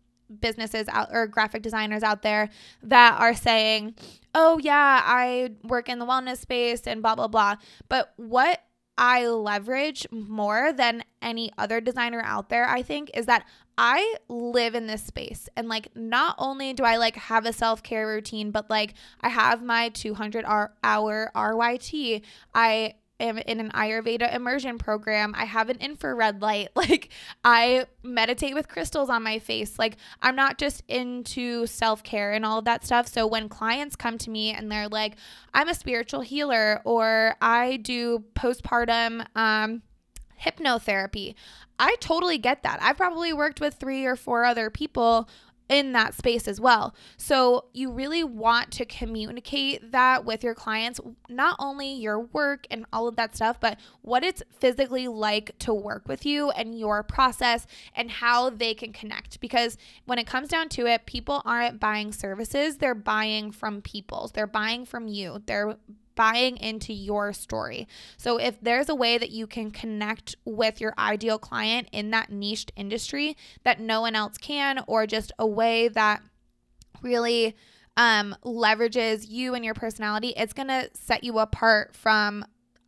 businesses 0.41 0.89
out 0.89 1.09
or 1.13 1.27
graphic 1.27 1.63
designers 1.63 2.03
out 2.03 2.23
there 2.23 2.49
that 2.83 3.21
are 3.21 3.35
saying, 3.35 3.95
"Oh 4.35 4.59
yeah, 4.59 5.03
I 5.05 5.51
work 5.63 5.91
in 5.91 5.99
the 5.99 6.07
wellness 6.07 6.39
space 6.39 6.87
and 6.87 7.03
blah 7.03 7.15
blah 7.15 7.29
blah." 7.29 7.57
But 7.91 8.15
what 8.17 8.63
I 8.99 9.27
leverage 9.27 10.07
more 10.11 10.73
than 10.73 11.05
any 11.21 11.51
other 11.57 11.81
designer 11.81 12.23
out 12.25 12.49
there, 12.51 12.69
I 12.69 12.83
think, 12.83 13.11
is 13.15 13.27
that 13.27 13.47
I 13.79 14.17
live 14.29 14.75
in 14.75 14.87
this 14.87 15.03
space. 15.03 15.49
And 15.57 15.69
like, 15.69 15.89
not 15.97 16.35
only 16.39 16.73
do 16.75 16.85
I 16.85 16.97
like 16.97 17.17
have 17.17 17.47
a 17.47 17.53
self 17.53 17.83
care 17.83 18.07
routine, 18.07 18.51
but 18.51 18.69
like, 18.69 18.95
I 19.21 19.31
have 19.31 19.63
my 19.63 19.89
200 19.91 20.45
hour 20.45 21.31
RYT. 21.35 22.23
I 22.55 22.95
am 23.21 23.39
in 23.39 23.61
an 23.61 23.71
Ayurveda 23.71 24.35
immersion 24.35 24.79
program. 24.79 25.35
I 25.37 25.45
have 25.45 25.71
an 25.71 25.79
infrared 25.79 26.43
light. 26.43 26.69
Like 26.83 27.11
I 27.45 27.87
meditate 28.03 28.55
with 28.55 28.67
crystals 28.67 29.09
on 29.09 29.23
my 29.23 29.39
face. 29.39 29.79
Like 29.79 29.97
I'm 30.21 30.35
not 30.35 30.59
just 30.59 30.83
into 30.89 31.65
self-care 31.67 32.33
and 32.33 32.45
all 32.45 32.59
of 32.59 32.65
that 32.65 32.85
stuff. 32.85 33.07
So 33.07 33.25
when 33.25 33.49
clients 33.49 33.95
come 33.95 34.19
to 34.19 34.31
me 34.31 34.53
and 34.53 34.71
they're 34.71 34.89
like, 34.89 35.15
"I'm 35.55 35.69
a 35.69 35.75
spiritual 35.75 36.23
healer," 36.23 36.83
or 36.85 37.37
"I 37.41 37.77
do 37.77 38.25
postpartum 38.35 39.25
um 39.37 39.83
hypnotherapy." 40.41 41.35
I 41.79 41.97
totally 42.01 42.39
get 42.39 42.65
that. 42.65 42.83
I've 42.83 42.97
probably 42.97 43.33
worked 43.33 43.61
with 43.61 43.75
3 43.75 44.05
or 44.07 44.17
4 44.17 44.45
other 44.45 44.71
people 44.71 45.29
in 45.69 45.93
that 45.93 46.15
space 46.15 46.47
as 46.47 46.61
well. 46.61 46.95
So 47.17 47.67
you 47.73 47.91
really 47.91 48.25
want 48.25 48.71
to 48.73 48.85
communicate 48.85 49.93
that 49.93 50.25
with 50.25 50.45
your 50.45 50.55
clients, 50.55 51.01
not 51.29 51.57
only 51.59 51.93
your 51.93 52.21
work 52.21 52.67
and 52.71 52.85
all 52.93 53.09
of 53.09 53.17
that 53.17 53.35
stuff, 53.35 53.59
but 53.61 53.79
what 54.03 54.23
it's 54.23 54.43
physically 54.59 55.09
like 55.09 55.59
to 55.61 55.73
work 55.73 56.07
with 56.07 56.27
you 56.27 56.51
and 56.51 56.79
your 56.79 57.03
process 57.03 57.67
and 57.95 58.11
how 58.11 58.51
they 58.51 58.75
can 58.75 58.93
connect. 58.93 59.41
Because 59.41 59.77
when 60.05 60.19
it 60.19 60.27
comes 60.27 60.49
down 60.49 60.69
to 60.71 60.87
it, 60.87 61.07
people 61.07 61.43
aren't 61.45 61.81
buying 61.81 62.13
services, 62.13 62.77
they're 62.77 62.95
buying 62.95 63.51
from 63.51 63.81
people. 63.81 64.31
They're 64.33 64.47
buying 64.47 64.85
from 64.85 65.09
you. 65.09 65.43
They're 65.47 65.77
buying 66.15 66.57
into 66.57 66.93
your 66.93 67.33
story. 67.33 67.89
So 68.17 68.39
if 68.39 68.61
there's 68.61 68.89
a 68.89 68.95
way 68.95 69.19
that 69.19 69.31
you 69.31 69.47
can 69.47 69.71
connect 69.71 70.37
with 70.45 70.81
your 70.81 70.95
ideal 70.99 71.39
client 71.39 71.89
in 71.93 72.11
that 72.11 72.31
niched 72.31 72.73
industry 72.77 73.37
that 73.65 73.81
no 73.81 74.01
one 74.01 74.15
else 74.15 74.39
can, 74.39 74.83
or 74.87 75.07
just 75.07 75.33
a 75.39 75.47
way 75.47 75.89
that 75.89 76.23
really 77.03 77.57
um, 77.97 78.35
leverages 78.45 79.29
you 79.29 79.55
and 79.55 79.65
your 79.65 79.75
personality, 79.75 80.33
it's 80.37 80.53
going 80.53 80.69
to 80.69 80.89
set 80.95 81.25
you 81.25 81.39
apart 81.39 81.95
from 81.95 82.45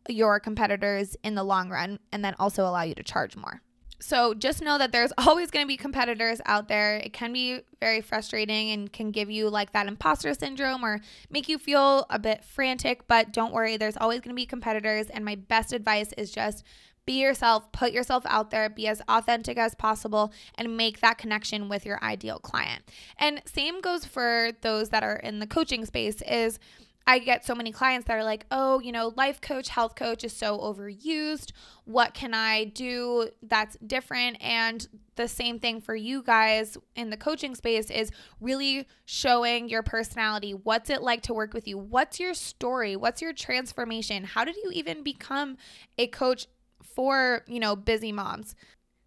your 0.07 0.39
competitors 0.39 1.15
in 1.23 1.35
the 1.35 1.43
long 1.43 1.69
run 1.69 1.99
and 2.11 2.23
then 2.23 2.35
also 2.39 2.63
allow 2.63 2.83
you 2.83 2.95
to 2.95 3.03
charge 3.03 3.35
more. 3.35 3.61
So 4.05 4.35
just 4.35 4.61
know 4.61 4.77
that 4.77 4.91
there's 4.91 5.11
always 5.17 5.49
going 5.49 5.65
to 5.65 5.67
be 5.67 5.77
competitors 5.77 6.39
out 6.45 6.67
there. 6.67 6.97
It 6.97 7.11
can 7.11 7.33
be 7.33 7.61
very 7.79 8.01
frustrating 8.01 8.69
and 8.69 8.93
can 8.93 9.09
give 9.09 9.31
you 9.31 9.49
like 9.49 9.71
that 9.73 9.87
imposter 9.87 10.31
syndrome 10.35 10.85
or 10.85 11.01
make 11.31 11.49
you 11.49 11.57
feel 11.57 12.05
a 12.11 12.19
bit 12.19 12.43
frantic, 12.43 13.07
but 13.07 13.33
don't 13.33 13.51
worry, 13.51 13.77
there's 13.77 13.97
always 13.97 14.19
going 14.19 14.29
to 14.29 14.35
be 14.35 14.45
competitors. 14.45 15.07
And 15.09 15.25
my 15.25 15.33
best 15.33 15.73
advice 15.73 16.13
is 16.19 16.29
just 16.29 16.63
be 17.07 17.19
yourself, 17.19 17.71
put 17.71 17.93
yourself 17.93 18.23
out 18.27 18.51
there, 18.51 18.69
be 18.69 18.87
as 18.87 19.01
authentic 19.07 19.57
as 19.57 19.73
possible, 19.73 20.31
and 20.55 20.77
make 20.77 20.99
that 20.99 21.17
connection 21.17 21.67
with 21.67 21.83
your 21.83 22.03
ideal 22.03 22.37
client. 22.37 22.83
And 23.17 23.41
same 23.45 23.81
goes 23.81 24.05
for 24.05 24.51
those 24.61 24.89
that 24.89 25.01
are 25.01 25.15
in 25.15 25.39
the 25.39 25.47
coaching 25.47 25.83
space 25.83 26.21
is 26.21 26.59
I 27.07 27.19
get 27.19 27.45
so 27.45 27.53
many 27.53 27.71
clients 27.71 28.07
that 28.07 28.15
are 28.15 28.23
like, 28.23 28.47
oh, 28.49 28.79
you 28.79 28.91
know, 28.91 29.13
life 29.15 29.39
coach, 29.39 29.69
health 29.69 29.95
coach 29.95 30.23
is 30.23 30.33
so 30.33 30.57
overused. 30.57 31.51
What 31.83 32.15
can 32.15 32.33
I 32.33 32.63
do 32.63 33.29
that's 33.43 33.77
different? 33.85 34.37
And 34.41 34.87
the 35.15 35.27
same 35.27 35.59
thing 35.59 35.81
for 35.81 35.95
you 35.95 36.23
guys 36.23 36.77
in 36.95 37.11
the 37.11 37.17
coaching 37.17 37.53
space 37.53 37.91
is 37.91 38.09
really 38.41 38.87
showing 39.05 39.69
your 39.69 39.83
personality. 39.83 40.53
What's 40.55 40.89
it 40.89 41.03
like 41.03 41.21
to 41.23 41.33
work 41.33 41.53
with 41.53 41.67
you? 41.67 41.77
What's 41.77 42.19
your 42.19 42.33
story? 42.33 42.95
What's 42.95 43.21
your 43.21 43.33
transformation? 43.33 44.23
How 44.23 44.43
did 44.43 44.55
you 44.55 44.71
even 44.73 45.03
become 45.03 45.57
a 45.99 46.07
coach 46.07 46.47
for, 46.95 47.43
you 47.47 47.59
know, 47.59 47.75
busy 47.75 48.11
moms? 48.11 48.55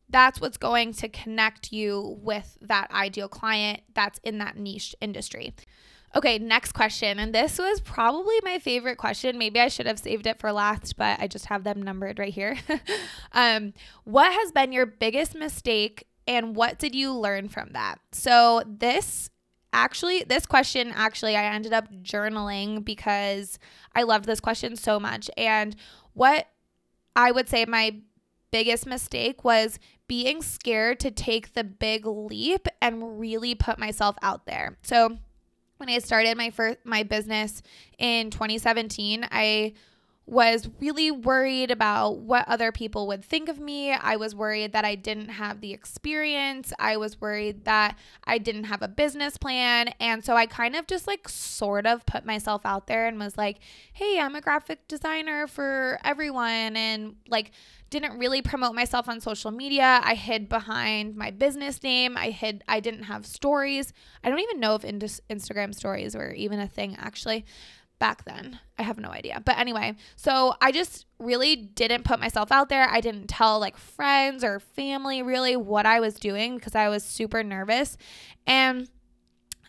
That's 0.09 0.41
what's 0.41 0.57
going 0.57 0.95
to 0.95 1.09
connect 1.09 1.73
you 1.73 2.17
with 2.23 2.57
that 2.63 2.91
ideal 2.93 3.29
client 3.29 3.81
that's 3.93 4.21
in 4.23 4.39
that 4.39 4.57
niche 4.57 4.95
industry. 5.01 5.55
Okay, 6.17 6.39
next 6.39 6.73
question. 6.73 7.19
And 7.19 7.35
this 7.35 7.59
was 7.59 7.81
probably 7.81 8.37
my 8.43 8.59
favorite 8.59 8.97
question. 8.97 9.37
Maybe 9.37 9.61
I 9.61 9.69
should 9.69 9.87
have 9.87 9.99
saved 9.99 10.27
it 10.27 10.41
for 10.41 10.53
last, 10.53 10.97
but 10.97 11.21
I 11.21 11.27
just 11.27 11.47
have 11.47 11.65
them 11.65 11.83
numbered 11.83 12.19
right 12.19 12.33
here. 12.33 12.57
um, 13.33 13.75
what 14.05 14.33
has 14.33 14.51
been 14.53 14.73
your 14.73 14.87
biggest 14.87 15.35
mistake 15.35 16.07
and 16.27 16.57
what 16.57 16.79
did 16.79 16.95
you 16.95 17.13
learn 17.13 17.49
from 17.49 17.71
that? 17.73 17.97
So, 18.13 18.63
this 18.67 19.31
actually, 19.73 20.25
this 20.25 20.47
question 20.47 20.93
actually, 20.95 21.37
I 21.37 21.45
ended 21.55 21.73
up 21.73 21.93
journaling 22.03 22.85
because 22.85 23.59
I 23.95 24.03
loved 24.03 24.25
this 24.27 24.41
question 24.41 24.77
so 24.77 24.99
much. 24.99 25.31
And 25.37 25.77
what 26.15 26.49
I 27.17 27.33
would 27.33 27.49
say 27.49 27.65
my 27.65 27.97
biggest 28.51 28.87
mistake 28.87 29.45
was 29.45 29.79
being 30.07 30.43
scared 30.43 31.01
to 31.01 31.11
take 31.11 31.55
the 31.55 31.65
big 31.65 32.07
leap 32.07 32.67
and 32.81 33.21
really 33.21 33.55
put 33.55 33.79
myself 33.79 34.17
out 34.23 34.47
there. 34.47 34.79
So, 34.83 35.19
when 35.79 35.89
I 35.89 35.99
started 35.99 36.37
my 36.37 36.51
first 36.51 36.79
my 36.85 37.03
business 37.03 37.63
in 37.99 38.31
2017, 38.31 39.27
I 39.31 39.73
was 40.29 40.69
really 40.79 41.11
worried 41.11 41.71
about 41.71 42.19
what 42.19 42.47
other 42.47 42.71
people 42.71 43.07
would 43.07 43.25
think 43.25 43.49
of 43.49 43.59
me. 43.59 43.93
I 43.93 44.17
was 44.17 44.35
worried 44.35 44.73
that 44.73 44.85
I 44.85 44.95
didn't 44.95 45.31
have 45.31 45.63
the 45.63 45.73
experience. 45.73 46.71
I 46.79 46.99
was 46.99 47.19
worried 47.19 47.65
that 47.65 47.97
I 48.25 48.37
didn't 48.37 48.65
have 48.65 48.83
a 48.83 48.89
business 48.89 49.39
plan. 49.39 49.89
And 49.99 50.23
so 50.23 50.37
I 50.37 50.45
kind 50.45 50.77
of 50.77 50.87
just 50.87 51.07
like 51.07 51.31
sort 51.31 51.87
of 51.87 52.05
put 52.05 52.27
myself 52.27 52.67
out 52.67 52.89
there 52.89 53.07
and 53.07 53.19
was 53.19 53.39
like, 53.39 53.61
hey, 53.95 54.21
I'm 54.21 54.35
a 54.35 54.43
graphic 54.43 54.87
designer 54.87 55.47
for 55.47 55.99
everyone. 56.05 56.77
And 56.77 57.17
like, 57.27 57.53
didn't 57.91 58.19
really 58.19 58.43
promote 58.43 58.75
myself 58.75 59.09
on 59.09 59.19
social 59.21 59.51
media. 59.51 60.03
I 60.05 60.15
hid 60.15 60.51
behind 60.51 61.17
my 61.17 61.31
business 61.31 61.83
name. 61.83 62.19
I 62.19 62.31
hid 62.31 62.63
I 62.69 62.81
didn't 62.81 63.05
have 63.05 63.25
stories. 63.25 63.95
I 64.23 64.29
don't 64.29 64.41
even 64.41 64.61
know 64.61 64.75
if 64.75 64.83
Instagram 64.83 65.75
stories 65.75 66.15
were 66.15 66.33
even 66.33 66.61
a 66.61 66.69
thing 66.69 66.97
actually 66.99 67.47
back 67.99 68.25
then. 68.25 68.61
I 68.79 68.83
have 68.83 68.99
no 68.99 69.11
idea. 69.11 69.43
But 69.45 69.59
anyway, 69.59 69.97
so 70.17 70.55
I 70.61 70.73
just 70.73 71.07
really 71.19 71.57
didn't 71.57 72.05
put 72.05 72.21
myself 72.21 72.53
out 72.53 72.69
there. 72.69 72.89
I 72.89 73.01
didn't 73.01 73.27
tell 73.27 73.59
like 73.59 73.77
friends 73.77 74.45
or 74.45 74.61
family 74.61 75.23
really 75.23 75.57
what 75.57 75.87
I 75.87 76.01
was 76.01 76.15
doing 76.15 76.57
because 76.57 76.75
I 76.75 76.89
was 76.89 77.05
super 77.05 77.43
nervous. 77.43 77.97
And 78.47 78.89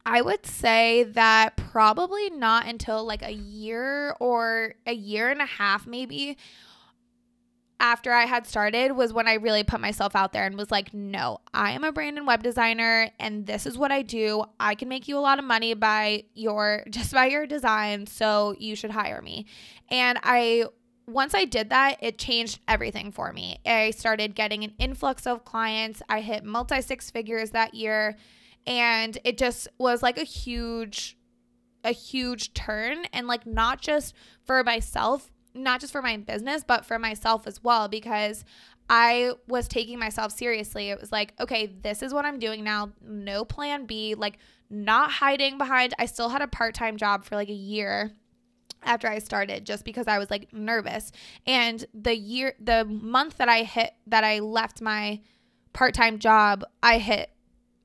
I 0.05 0.21
would 0.21 0.45
say 0.45 1.03
that 1.03 1.57
probably 1.57 2.29
not 2.29 2.67
until 2.67 3.03
like 3.05 3.21
a 3.21 3.33
year 3.33 4.15
or 4.19 4.75
a 4.85 4.93
year 4.93 5.29
and 5.29 5.41
a 5.41 5.45
half 5.45 5.85
maybe 5.85 6.37
after 7.79 8.11
I 8.11 8.25
had 8.25 8.45
started 8.45 8.91
was 8.91 9.13
when 9.13 9.27
I 9.27 9.35
really 9.35 9.63
put 9.63 9.79
myself 9.79 10.15
out 10.15 10.33
there 10.33 10.45
and 10.45 10.57
was 10.57 10.71
like, 10.71 10.93
no, 10.93 11.39
I 11.53 11.71
am 11.71 11.83
a 11.83 11.91
brand 11.91 12.17
and 12.17 12.27
web 12.27 12.43
designer 12.43 13.09
and 13.19 13.45
this 13.45 13.65
is 13.65 13.77
what 13.77 13.91
I 13.91 14.01
do. 14.01 14.43
I 14.59 14.75
can 14.75 14.89
make 14.89 15.07
you 15.07 15.17
a 15.17 15.21
lot 15.21 15.39
of 15.39 15.45
money 15.45 15.73
by 15.73 16.25
your 16.33 16.83
just 16.89 17.13
by 17.13 17.27
your 17.27 17.47
design, 17.47 18.07
so 18.07 18.55
you 18.57 18.75
should 18.75 18.91
hire 18.91 19.21
me. 19.21 19.45
And 19.89 20.19
I 20.23 20.65
once 21.07 21.33
I 21.33 21.45
did 21.45 21.69
that, 21.71 21.97
it 22.01 22.19
changed 22.19 22.59
everything 22.67 23.11
for 23.11 23.33
me. 23.33 23.59
I 23.65 23.91
started 23.91 24.35
getting 24.35 24.63
an 24.63 24.73
influx 24.77 25.25
of 25.25 25.43
clients. 25.43 26.03
I 26.07 26.21
hit 26.21 26.43
multi 26.43 26.81
six 26.81 27.09
figures 27.09 27.51
that 27.51 27.73
year 27.73 28.15
and 28.67 29.17
it 29.23 29.37
just 29.37 29.67
was 29.77 30.03
like 30.03 30.17
a 30.17 30.23
huge 30.23 31.17
a 31.83 31.91
huge 31.91 32.53
turn 32.53 33.05
and 33.13 33.25
like 33.25 33.47
not 33.47 33.81
just 33.81 34.13
for 34.43 34.63
myself 34.63 35.31
not 35.63 35.81
just 35.81 35.91
for 35.91 36.01
my 36.01 36.17
business, 36.17 36.63
but 36.65 36.85
for 36.85 36.97
myself 36.99 37.47
as 37.47 37.63
well, 37.63 37.87
because 37.87 38.43
I 38.89 39.33
was 39.47 39.67
taking 39.67 39.99
myself 39.99 40.31
seriously. 40.31 40.89
It 40.89 40.99
was 40.99 41.11
like, 41.11 41.33
okay, 41.39 41.67
this 41.67 42.01
is 42.01 42.13
what 42.13 42.25
I'm 42.25 42.39
doing 42.39 42.63
now. 42.63 42.91
No 43.01 43.45
plan 43.45 43.85
B, 43.85 44.15
like 44.15 44.39
not 44.69 45.11
hiding 45.11 45.57
behind. 45.57 45.93
I 45.99 46.05
still 46.05 46.29
had 46.29 46.41
a 46.41 46.47
part 46.47 46.73
time 46.73 46.97
job 46.97 47.23
for 47.23 47.35
like 47.35 47.49
a 47.49 47.53
year 47.53 48.11
after 48.83 49.07
I 49.07 49.19
started 49.19 49.65
just 49.65 49.85
because 49.85 50.07
I 50.07 50.17
was 50.17 50.31
like 50.31 50.53
nervous. 50.53 51.11
And 51.45 51.83
the 51.93 52.15
year, 52.15 52.55
the 52.59 52.85
month 52.85 53.37
that 53.37 53.49
I 53.49 53.63
hit, 53.63 53.91
that 54.07 54.23
I 54.23 54.39
left 54.39 54.81
my 54.81 55.21
part 55.73 55.93
time 55.93 56.17
job, 56.17 56.63
I 56.81 56.97
hit 56.97 57.29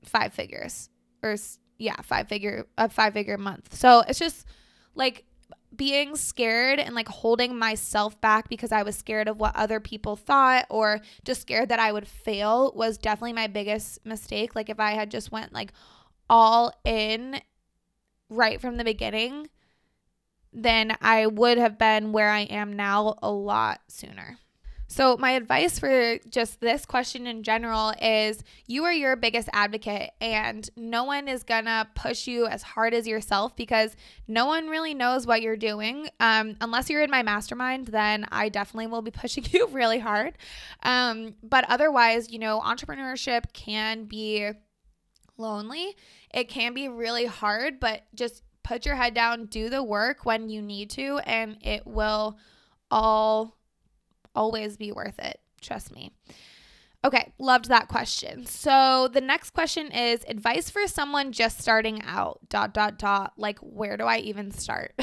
five 0.03 0.33
figures 0.33 0.89
or 1.21 1.35
yeah, 1.77 1.95
five 2.01 2.27
figure, 2.27 2.65
a 2.77 2.89
five 2.89 3.13
figure 3.13 3.37
month. 3.37 3.75
So 3.75 4.01
it's 4.07 4.19
just 4.19 4.47
like, 4.95 5.25
being 5.75 6.15
scared 6.15 6.79
and 6.79 6.95
like 6.95 7.07
holding 7.07 7.57
myself 7.57 8.19
back 8.21 8.49
because 8.49 8.71
I 8.71 8.83
was 8.83 8.95
scared 8.95 9.27
of 9.27 9.39
what 9.39 9.55
other 9.55 9.79
people 9.79 10.15
thought 10.15 10.65
or 10.69 11.01
just 11.23 11.41
scared 11.41 11.69
that 11.69 11.79
I 11.79 11.91
would 11.91 12.07
fail 12.07 12.71
was 12.75 12.97
definitely 12.97 13.33
my 13.33 13.47
biggest 13.47 14.05
mistake. 14.05 14.55
Like 14.55 14.69
if 14.69 14.79
I 14.79 14.91
had 14.91 15.11
just 15.11 15.31
went 15.31 15.53
like 15.53 15.73
all 16.29 16.73
in 16.83 17.41
right 18.29 18.59
from 18.59 18.77
the 18.77 18.83
beginning, 18.83 19.49
then 20.53 20.95
I 21.01 21.27
would 21.27 21.57
have 21.57 21.77
been 21.77 22.11
where 22.11 22.29
I 22.29 22.41
am 22.41 22.73
now 22.73 23.15
a 23.21 23.31
lot 23.31 23.81
sooner. 23.87 24.37
So, 24.87 25.17
my 25.17 25.31
advice 25.31 25.79
for 25.79 26.19
just 26.29 26.61
this 26.61 26.85
question 26.85 27.25
in 27.25 27.41
general 27.43 27.93
is 28.01 28.43
you 28.67 28.83
are 28.83 28.93
your 28.93 29.15
biggest 29.15 29.49
advocate, 29.51 30.11
and 30.21 30.69
no 30.75 31.03
one 31.03 31.27
is 31.27 31.43
gonna 31.43 31.89
push 31.95 32.27
you 32.27 32.45
as 32.45 32.61
hard 32.61 32.93
as 32.93 33.07
yourself 33.07 33.55
because 33.55 33.95
no 34.27 34.45
one 34.45 34.67
really 34.67 34.93
knows 34.93 35.25
what 35.25 35.41
you're 35.41 35.57
doing. 35.57 36.07
Um, 36.19 36.55
unless 36.61 36.89
you're 36.89 37.01
in 37.01 37.09
my 37.09 37.23
mastermind, 37.23 37.87
then 37.87 38.25
I 38.31 38.49
definitely 38.49 38.87
will 38.87 39.01
be 39.01 39.11
pushing 39.25 39.45
you 39.51 39.67
really 39.67 39.99
hard. 39.99 40.37
Um, 40.83 41.35
but 41.41 41.65
otherwise, 41.67 42.31
you 42.31 42.39
know, 42.39 42.61
entrepreneurship 42.61 43.53
can 43.53 44.05
be 44.05 44.51
lonely, 45.37 45.95
it 46.33 46.47
can 46.47 46.73
be 46.73 46.87
really 46.87 47.25
hard, 47.25 47.79
but 47.79 48.03
just 48.13 48.43
put 48.63 48.85
your 48.85 48.95
head 48.95 49.13
down, 49.13 49.45
do 49.45 49.69
the 49.69 49.83
work 49.83 50.25
when 50.25 50.49
you 50.49 50.61
need 50.61 50.89
to, 50.91 51.19
and 51.25 51.57
it 51.61 51.85
will 51.85 52.37
all 52.91 53.54
always 54.35 54.77
be 54.77 54.91
worth 54.91 55.19
it. 55.19 55.39
Trust 55.61 55.93
me. 55.93 56.11
Okay, 57.05 57.33
loved 57.37 57.69
that 57.69 57.87
question. 57.87 58.47
So 58.47 59.07
the 59.13 59.21
next 59.21 59.51
question 59.51 59.91
is 59.91 60.25
advice 60.27 60.71
for 60.71 60.87
someone 60.87 61.31
just 61.31 61.61
starting 61.61 62.01
out. 62.03 62.39
Dot 62.49 62.73
dot 62.73 62.97
dot. 62.97 63.33
Like, 63.37 63.59
where 63.59 63.95
do 63.95 64.05
I 64.05 64.17
even 64.17 64.49
start? 64.49 64.99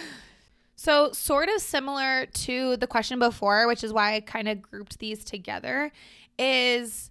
so, 0.76 1.12
sort 1.12 1.50
of 1.50 1.60
similar 1.60 2.24
to 2.24 2.78
the 2.78 2.86
question 2.86 3.18
before, 3.18 3.66
which 3.66 3.84
is 3.84 3.92
why 3.92 4.14
I 4.14 4.20
kind 4.20 4.48
of 4.48 4.62
grouped 4.62 4.98
these 4.98 5.24
together, 5.24 5.92
is 6.38 7.10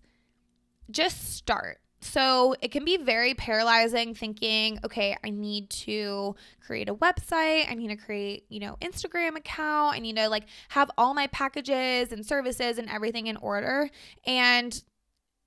just 0.89 1.35
start. 1.35 1.79
So 2.05 2.55
it 2.61 2.71
can 2.71 2.85
be 2.85 2.97
very 2.97 3.33
paralyzing 3.33 4.13
thinking, 4.13 4.79
okay, 4.85 5.17
I 5.23 5.31
need 5.31 5.71
to 5.71 6.35
create 6.65 6.87
a 6.87 6.93
website, 6.93 7.69
I 7.69 7.73
need 7.73 7.87
to 7.87 7.95
create, 7.95 8.45
you 8.47 8.59
know, 8.59 8.77
Instagram 8.79 9.35
account, 9.35 9.95
I 9.95 9.99
need 9.99 10.15
to 10.17 10.29
like 10.29 10.45
have 10.69 10.91
all 10.99 11.15
my 11.15 11.27
packages 11.27 12.11
and 12.11 12.23
services 12.23 12.77
and 12.77 12.89
everything 12.89 13.25
in 13.25 13.37
order. 13.37 13.89
And 14.25 14.81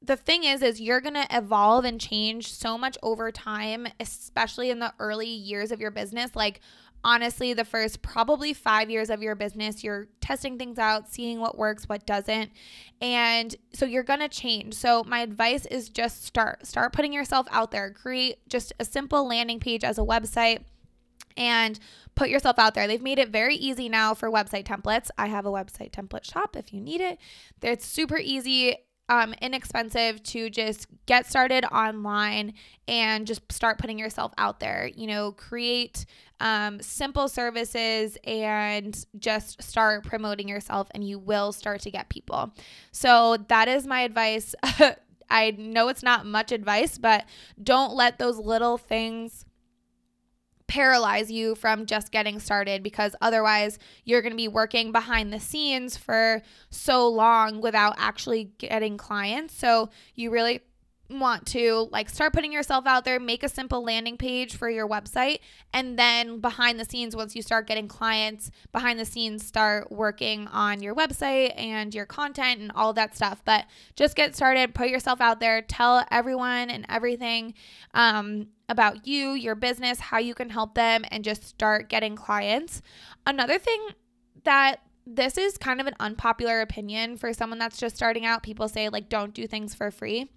the 0.02 0.16
thing 0.16 0.44
is 0.44 0.62
is 0.62 0.80
you're 0.80 1.00
going 1.00 1.14
to 1.14 1.26
evolve 1.30 1.84
and 1.84 2.00
change 2.00 2.52
so 2.52 2.76
much 2.76 2.98
over 3.02 3.30
time, 3.30 3.86
especially 4.00 4.70
in 4.70 4.80
the 4.80 4.92
early 4.98 5.28
years 5.28 5.70
of 5.70 5.80
your 5.80 5.90
business. 5.92 6.34
Like 6.34 6.60
honestly, 7.04 7.52
the 7.54 7.64
first 7.64 8.02
probably 8.02 8.52
five 8.52 8.90
years 8.90 9.10
of 9.10 9.22
your 9.22 9.34
business, 9.34 9.82
you're 9.84 10.08
testing 10.20 10.58
things 10.58 10.78
out, 10.78 11.08
seeing 11.08 11.40
what 11.40 11.56
works, 11.56 11.88
what 11.88 12.06
doesn't. 12.06 12.50
And 13.00 13.54
so 13.72 13.86
you're 13.86 14.02
going 14.02 14.20
to 14.20 14.28
change. 14.28 14.74
So, 14.74 15.04
my 15.04 15.20
advice 15.20 15.66
is 15.66 15.88
just 15.88 16.24
start. 16.24 16.66
Start 16.66 16.92
putting 16.92 17.12
yourself 17.12 17.46
out 17.50 17.70
there. 17.70 17.90
Create 17.90 18.38
just 18.48 18.72
a 18.78 18.84
simple 18.84 19.26
landing 19.26 19.60
page 19.60 19.84
as 19.84 19.98
a 19.98 20.02
website 20.02 20.64
and 21.36 21.78
put 22.16 22.28
yourself 22.28 22.58
out 22.58 22.74
there. 22.74 22.86
They've 22.86 23.00
made 23.00 23.20
it 23.20 23.28
very 23.28 23.54
easy 23.54 23.88
now 23.88 24.12
for 24.12 24.30
website 24.30 24.64
templates. 24.64 25.08
I 25.16 25.28
have 25.28 25.46
a 25.46 25.50
website 25.50 25.92
template 25.92 26.24
shop 26.24 26.56
if 26.56 26.74
you 26.74 26.80
need 26.80 27.00
it. 27.00 27.18
It's 27.62 27.86
super 27.86 28.18
easy. 28.18 28.76
Um, 29.08 29.34
inexpensive 29.40 30.22
to 30.22 30.50
just 30.50 30.86
get 31.06 31.26
started 31.26 31.64
online 31.64 32.54
and 32.86 33.26
just 33.26 33.50
start 33.50 33.78
putting 33.78 33.98
yourself 33.98 34.32
out 34.38 34.60
there. 34.60 34.90
You 34.94 35.06
know, 35.06 35.32
create 35.32 36.04
um, 36.40 36.80
simple 36.80 37.28
services 37.28 38.16
and 38.24 39.06
just 39.18 39.62
start 39.62 40.04
promoting 40.04 40.48
yourself, 40.48 40.88
and 40.94 41.06
you 41.06 41.18
will 41.18 41.52
start 41.52 41.80
to 41.82 41.90
get 41.90 42.08
people. 42.08 42.52
So, 42.92 43.38
that 43.48 43.68
is 43.68 43.86
my 43.86 44.00
advice. 44.02 44.54
I 45.30 45.50
know 45.52 45.88
it's 45.88 46.02
not 46.02 46.24
much 46.24 46.52
advice, 46.52 46.96
but 46.96 47.26
don't 47.62 47.94
let 47.94 48.18
those 48.18 48.38
little 48.38 48.78
things 48.78 49.44
paralyze 50.68 51.30
you 51.30 51.54
from 51.54 51.86
just 51.86 52.12
getting 52.12 52.38
started 52.38 52.82
because 52.82 53.16
otherwise 53.20 53.78
you're 54.04 54.22
going 54.22 54.32
to 54.32 54.36
be 54.36 54.48
working 54.48 54.92
behind 54.92 55.32
the 55.32 55.40
scenes 55.40 55.96
for 55.96 56.42
so 56.70 57.08
long 57.08 57.60
without 57.60 57.94
actually 57.98 58.52
getting 58.58 58.96
clients. 58.96 59.54
So 59.54 59.88
you 60.14 60.30
really 60.30 60.60
want 61.10 61.46
to 61.46 61.88
like 61.90 62.10
start 62.10 62.34
putting 62.34 62.52
yourself 62.52 62.86
out 62.86 63.04
there, 63.04 63.18
make 63.18 63.42
a 63.42 63.48
simple 63.48 63.82
landing 63.82 64.18
page 64.18 64.56
for 64.56 64.68
your 64.68 64.86
website, 64.86 65.38
and 65.72 65.98
then 65.98 66.40
behind 66.40 66.78
the 66.78 66.84
scenes, 66.84 67.16
once 67.16 67.34
you 67.34 67.40
start 67.40 67.66
getting 67.66 67.88
clients, 67.88 68.50
behind 68.72 68.98
the 68.98 69.04
scenes, 69.04 69.46
start 69.46 69.90
working 69.90 70.46
on 70.48 70.82
your 70.82 70.94
website 70.94 71.54
and 71.56 71.94
your 71.94 72.04
content 72.04 72.60
and 72.60 72.70
all 72.74 72.92
that 72.92 73.16
stuff. 73.16 73.40
But 73.44 73.64
just 73.96 74.16
get 74.16 74.36
started, 74.36 74.74
put 74.74 74.90
yourself 74.90 75.20
out 75.20 75.40
there, 75.40 75.62
tell 75.62 76.04
everyone 76.10 76.68
and 76.68 76.84
everything 76.90 77.54
um, 77.94 78.48
about 78.68 79.06
you, 79.06 79.30
your 79.30 79.54
business, 79.54 79.98
how 79.98 80.18
you 80.18 80.34
can 80.34 80.50
help 80.50 80.74
them, 80.74 81.04
and 81.10 81.24
just 81.24 81.44
start 81.44 81.88
getting 81.88 82.16
clients. 82.16 82.82
Another 83.26 83.58
thing 83.58 83.80
that 84.44 84.80
this 85.06 85.38
is 85.38 85.56
kind 85.56 85.80
of 85.80 85.86
an 85.86 85.94
unpopular 86.00 86.60
opinion 86.60 87.16
for 87.16 87.32
someone 87.32 87.58
that's 87.58 87.78
just 87.78 87.96
starting 87.96 88.26
out. 88.26 88.42
People 88.42 88.68
say, 88.68 88.88
like, 88.88 89.08
don't 89.08 89.32
do 89.32 89.46
things 89.46 89.74
for 89.74 89.90
free. 89.90 90.30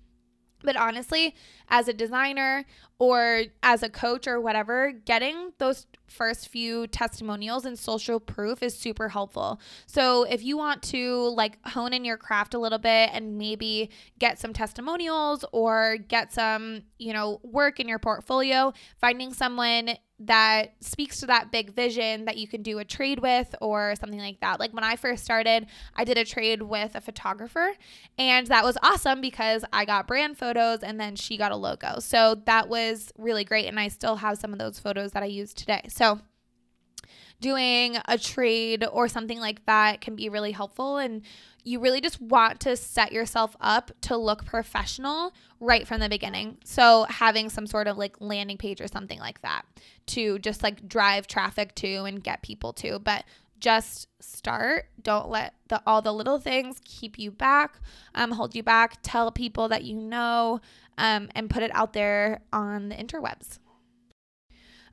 But 0.63 0.75
honestly, 0.75 1.35
as 1.69 1.87
a 1.87 1.93
designer 1.93 2.65
or 2.99 3.43
as 3.63 3.81
a 3.83 3.89
coach 3.89 4.27
or 4.27 4.39
whatever, 4.39 4.91
getting 4.91 5.53
those 5.57 5.87
first 6.07 6.49
few 6.49 6.87
testimonials 6.87 7.65
and 7.65 7.79
social 7.79 8.19
proof 8.19 8.61
is 8.61 8.77
super 8.77 9.09
helpful. 9.09 9.59
So 9.87 10.23
if 10.23 10.43
you 10.43 10.57
want 10.57 10.83
to 10.83 11.29
like 11.29 11.57
hone 11.65 11.93
in 11.93 12.05
your 12.05 12.17
craft 12.17 12.53
a 12.53 12.59
little 12.59 12.77
bit 12.77 13.09
and 13.13 13.37
maybe 13.37 13.89
get 14.19 14.37
some 14.37 14.53
testimonials 14.53 15.45
or 15.51 15.97
get 15.97 16.33
some, 16.33 16.81
you 16.99 17.13
know, 17.13 17.39
work 17.43 17.79
in 17.79 17.87
your 17.87 17.99
portfolio, 17.99 18.73
finding 18.99 19.33
someone 19.33 19.91
that 20.27 20.73
speaks 20.79 21.19
to 21.19 21.25
that 21.27 21.51
big 21.51 21.73
vision 21.73 22.25
that 22.25 22.37
you 22.37 22.47
can 22.47 22.61
do 22.61 22.79
a 22.79 22.85
trade 22.85 23.19
with 23.19 23.55
or 23.61 23.95
something 23.99 24.19
like 24.19 24.39
that. 24.41 24.59
Like 24.59 24.73
when 24.73 24.83
I 24.83 24.95
first 24.95 25.23
started, 25.23 25.67
I 25.95 26.03
did 26.03 26.17
a 26.17 26.25
trade 26.25 26.61
with 26.61 26.95
a 26.95 27.01
photographer 27.01 27.73
and 28.17 28.47
that 28.47 28.63
was 28.63 28.77
awesome 28.83 29.21
because 29.21 29.65
I 29.73 29.85
got 29.85 30.07
brand 30.07 30.37
photos 30.37 30.79
and 30.79 30.99
then 30.99 31.15
she 31.15 31.37
got 31.37 31.51
a 31.51 31.55
logo. 31.55 31.99
So 31.99 32.41
that 32.45 32.69
was 32.69 33.11
really 33.17 33.43
great 33.43 33.67
and 33.67 33.79
I 33.79 33.87
still 33.87 34.17
have 34.17 34.37
some 34.37 34.53
of 34.53 34.59
those 34.59 34.79
photos 34.79 35.11
that 35.11 35.23
I 35.23 35.27
use 35.27 35.53
today. 35.53 35.81
So 35.89 36.19
doing 37.41 37.97
a 38.07 38.17
trade 38.17 38.85
or 38.91 39.07
something 39.07 39.39
like 39.39 39.65
that 39.65 39.99
can 39.99 40.15
be 40.15 40.29
really 40.29 40.51
helpful 40.51 40.97
and 40.97 41.23
you 41.63 41.79
really 41.79 42.01
just 42.01 42.19
want 42.21 42.59
to 42.61 42.75
set 42.75 43.11
yourself 43.11 43.55
up 43.61 43.91
to 44.01 44.17
look 44.17 44.45
professional 44.45 45.33
right 45.59 45.87
from 45.87 45.99
the 45.99 46.09
beginning. 46.09 46.57
So 46.63 47.05
having 47.09 47.49
some 47.49 47.67
sort 47.67 47.87
of 47.87 47.97
like 47.97 48.15
landing 48.19 48.57
page 48.57 48.81
or 48.81 48.87
something 48.87 49.19
like 49.19 49.41
that 49.41 49.63
to 50.07 50.39
just 50.39 50.63
like 50.63 50.87
drive 50.87 51.27
traffic 51.27 51.75
to 51.75 52.05
and 52.05 52.23
get 52.23 52.41
people 52.41 52.73
to, 52.73 52.99
but 52.99 53.25
just 53.59 54.07
start. 54.19 54.87
Don't 55.01 55.29
let 55.29 55.53
the 55.67 55.81
all 55.85 56.01
the 56.01 56.13
little 56.13 56.39
things 56.39 56.81
keep 56.83 57.19
you 57.19 57.29
back, 57.29 57.79
um, 58.15 58.31
hold 58.31 58.55
you 58.55 58.63
back. 58.63 58.97
Tell 59.03 59.31
people 59.31 59.69
that 59.69 59.83
you 59.83 59.95
know, 59.95 60.59
um, 60.97 61.29
and 61.35 61.49
put 61.49 61.61
it 61.61 61.71
out 61.75 61.93
there 61.93 62.41
on 62.51 62.89
the 62.89 62.95
interwebs. 62.95 63.59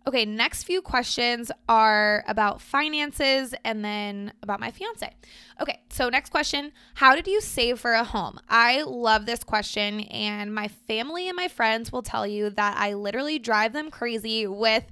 Okay, 0.08 0.24
next 0.24 0.62
few 0.62 0.80
questions 0.80 1.52
are 1.68 2.24
about 2.26 2.62
finances 2.62 3.54
and 3.62 3.84
then 3.84 4.32
about 4.42 4.58
my 4.58 4.70
fiance. 4.70 5.14
Okay, 5.60 5.82
so 5.90 6.08
next 6.08 6.30
question 6.30 6.72
How 6.94 7.14
did 7.14 7.26
you 7.26 7.42
save 7.42 7.78
for 7.78 7.92
a 7.92 8.04
home? 8.04 8.40
I 8.48 8.84
love 8.84 9.26
this 9.26 9.44
question, 9.44 10.00
and 10.00 10.54
my 10.54 10.68
family 10.68 11.28
and 11.28 11.36
my 11.36 11.48
friends 11.48 11.92
will 11.92 12.00
tell 12.00 12.26
you 12.26 12.48
that 12.48 12.78
I 12.78 12.94
literally 12.94 13.38
drive 13.38 13.74
them 13.74 13.90
crazy 13.90 14.46
with 14.46 14.84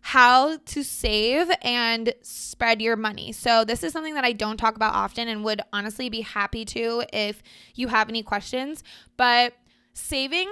how 0.00 0.56
to 0.56 0.82
save 0.82 1.50
and 1.60 2.14
spread 2.22 2.80
your 2.80 2.96
money. 2.96 3.32
So, 3.32 3.66
this 3.66 3.84
is 3.84 3.92
something 3.92 4.14
that 4.14 4.24
I 4.24 4.32
don't 4.32 4.56
talk 4.56 4.76
about 4.76 4.94
often 4.94 5.28
and 5.28 5.44
would 5.44 5.60
honestly 5.74 6.08
be 6.08 6.22
happy 6.22 6.64
to 6.64 7.04
if 7.12 7.42
you 7.74 7.88
have 7.88 8.08
any 8.08 8.22
questions. 8.22 8.82
But 9.18 9.52
saving 9.92 10.48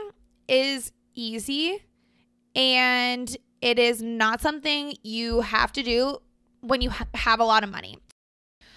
is 0.49 0.93
easy 1.15 1.83
and 2.55 3.35
it 3.63 3.79
is 3.79 4.03
not 4.03 4.43
something 4.43 4.95
you 5.03 5.41
have 5.41 5.73
to 5.73 5.83
do 5.83 6.19
when 6.61 6.83
you 6.83 6.91
ha- 6.91 7.07
have 7.15 7.41
a 7.41 7.45
lot 7.45 7.65
of 7.65 7.71
money. 7.71 7.97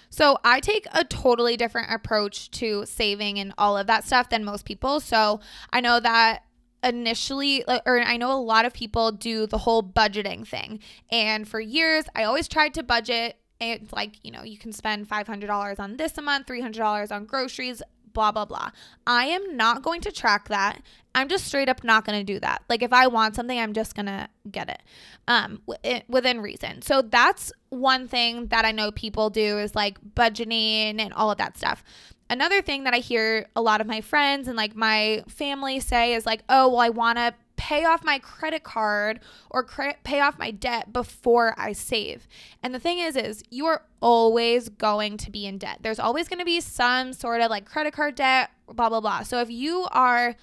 So 0.09 0.37
I 0.45 0.61
take 0.61 0.85
a 0.93 1.03
totally 1.03 1.57
different 1.57 1.91
approach 1.91 2.49
to 2.51 2.85
saving 2.85 3.39
and 3.39 3.53
all 3.57 3.77
of 3.77 3.87
that 3.87 4.05
stuff 4.05 4.29
than 4.29 4.45
most 4.45 4.63
people. 4.63 5.01
So 5.01 5.41
I 5.73 5.81
know 5.81 5.99
that 5.99 6.43
initially 6.83 7.65
or 7.67 7.99
I 7.99 8.15
know 8.15 8.31
a 8.31 8.39
lot 8.39 8.63
of 8.63 8.73
people 8.73 9.11
do 9.11 9.47
the 9.47 9.57
whole 9.57 9.81
budgeting 9.81 10.47
thing. 10.47 10.79
And 11.09 11.47
for 11.47 11.59
years 11.59 12.05
I 12.15 12.23
always 12.23 12.47
tried 12.47 12.75
to 12.75 12.83
budget 12.83 13.37
it's 13.59 13.93
like, 13.93 14.17
you 14.23 14.31
know, 14.31 14.43
you 14.43 14.57
can 14.57 14.73
spend 14.73 15.07
$500 15.07 15.79
on 15.79 15.95
this 15.97 16.17
a 16.17 16.21
month, 16.21 16.47
$300 16.47 17.11
on 17.11 17.25
groceries, 17.25 17.81
blah, 18.15 18.31
blah, 18.31 18.45
blah. 18.45 18.71
I 19.05 19.25
am 19.25 19.55
not 19.55 19.83
going 19.83 20.01
to 20.01 20.11
track 20.11 20.47
that. 20.49 20.81
I'm 21.13 21.29
just 21.29 21.45
straight 21.45 21.69
up 21.69 21.83
not 21.83 22.03
going 22.03 22.17
to 22.19 22.33
do 22.33 22.39
that. 22.39 22.63
Like 22.67 22.81
if 22.81 22.91
I 22.91 23.05
want 23.07 23.35
something, 23.35 23.59
I'm 23.59 23.73
just 23.73 23.95
going 23.95 24.07
to 24.07 24.27
get 24.51 24.69
it 24.69 24.81
um 25.27 25.61
within 26.07 26.41
reason. 26.41 26.81
So 26.81 27.01
that's 27.03 27.51
one 27.69 28.07
thing 28.07 28.47
that 28.47 28.65
I 28.65 28.71
know 28.71 28.91
people 28.91 29.29
do 29.29 29.59
is 29.59 29.75
like 29.75 29.99
budgeting 30.15 30.99
and 30.99 31.13
all 31.13 31.29
of 31.29 31.37
that 31.37 31.57
stuff. 31.57 31.83
Another 32.27 32.63
thing 32.63 32.85
that 32.85 32.93
I 32.95 32.97
hear 32.97 33.47
a 33.55 33.61
lot 33.61 33.81
of 33.81 33.87
my 33.87 34.01
friends 34.01 34.47
and 34.47 34.57
like 34.57 34.75
my 34.75 35.23
family 35.27 35.79
say 35.79 36.15
is 36.15 36.25
like, 36.25 36.43
"Oh, 36.49 36.69
well 36.69 36.79
I 36.79 36.89
want 36.89 37.19
to 37.19 37.35
pay 37.55 37.85
off 37.85 38.03
my 38.03 38.19
credit 38.19 38.63
card 38.63 39.19
or 39.49 39.63
cre- 39.63 39.97
pay 40.03 40.19
off 40.19 40.37
my 40.37 40.51
debt 40.51 40.91
before 40.91 41.53
I 41.57 41.73
save. 41.73 42.27
And 42.61 42.73
the 42.73 42.79
thing 42.79 42.99
is 42.99 43.15
is 43.15 43.43
you 43.49 43.65
are 43.65 43.83
always 44.01 44.69
going 44.69 45.17
to 45.17 45.31
be 45.31 45.45
in 45.45 45.57
debt. 45.57 45.79
There's 45.81 45.99
always 45.99 46.27
going 46.27 46.39
to 46.39 46.45
be 46.45 46.61
some 46.61 47.13
sort 47.13 47.41
of 47.41 47.49
like 47.49 47.65
credit 47.65 47.93
card 47.93 48.15
debt, 48.15 48.51
blah 48.67 48.89
blah 48.89 49.01
blah. 49.01 49.23
So 49.23 49.39
if 49.41 49.49
you 49.49 49.87
are 49.91 50.35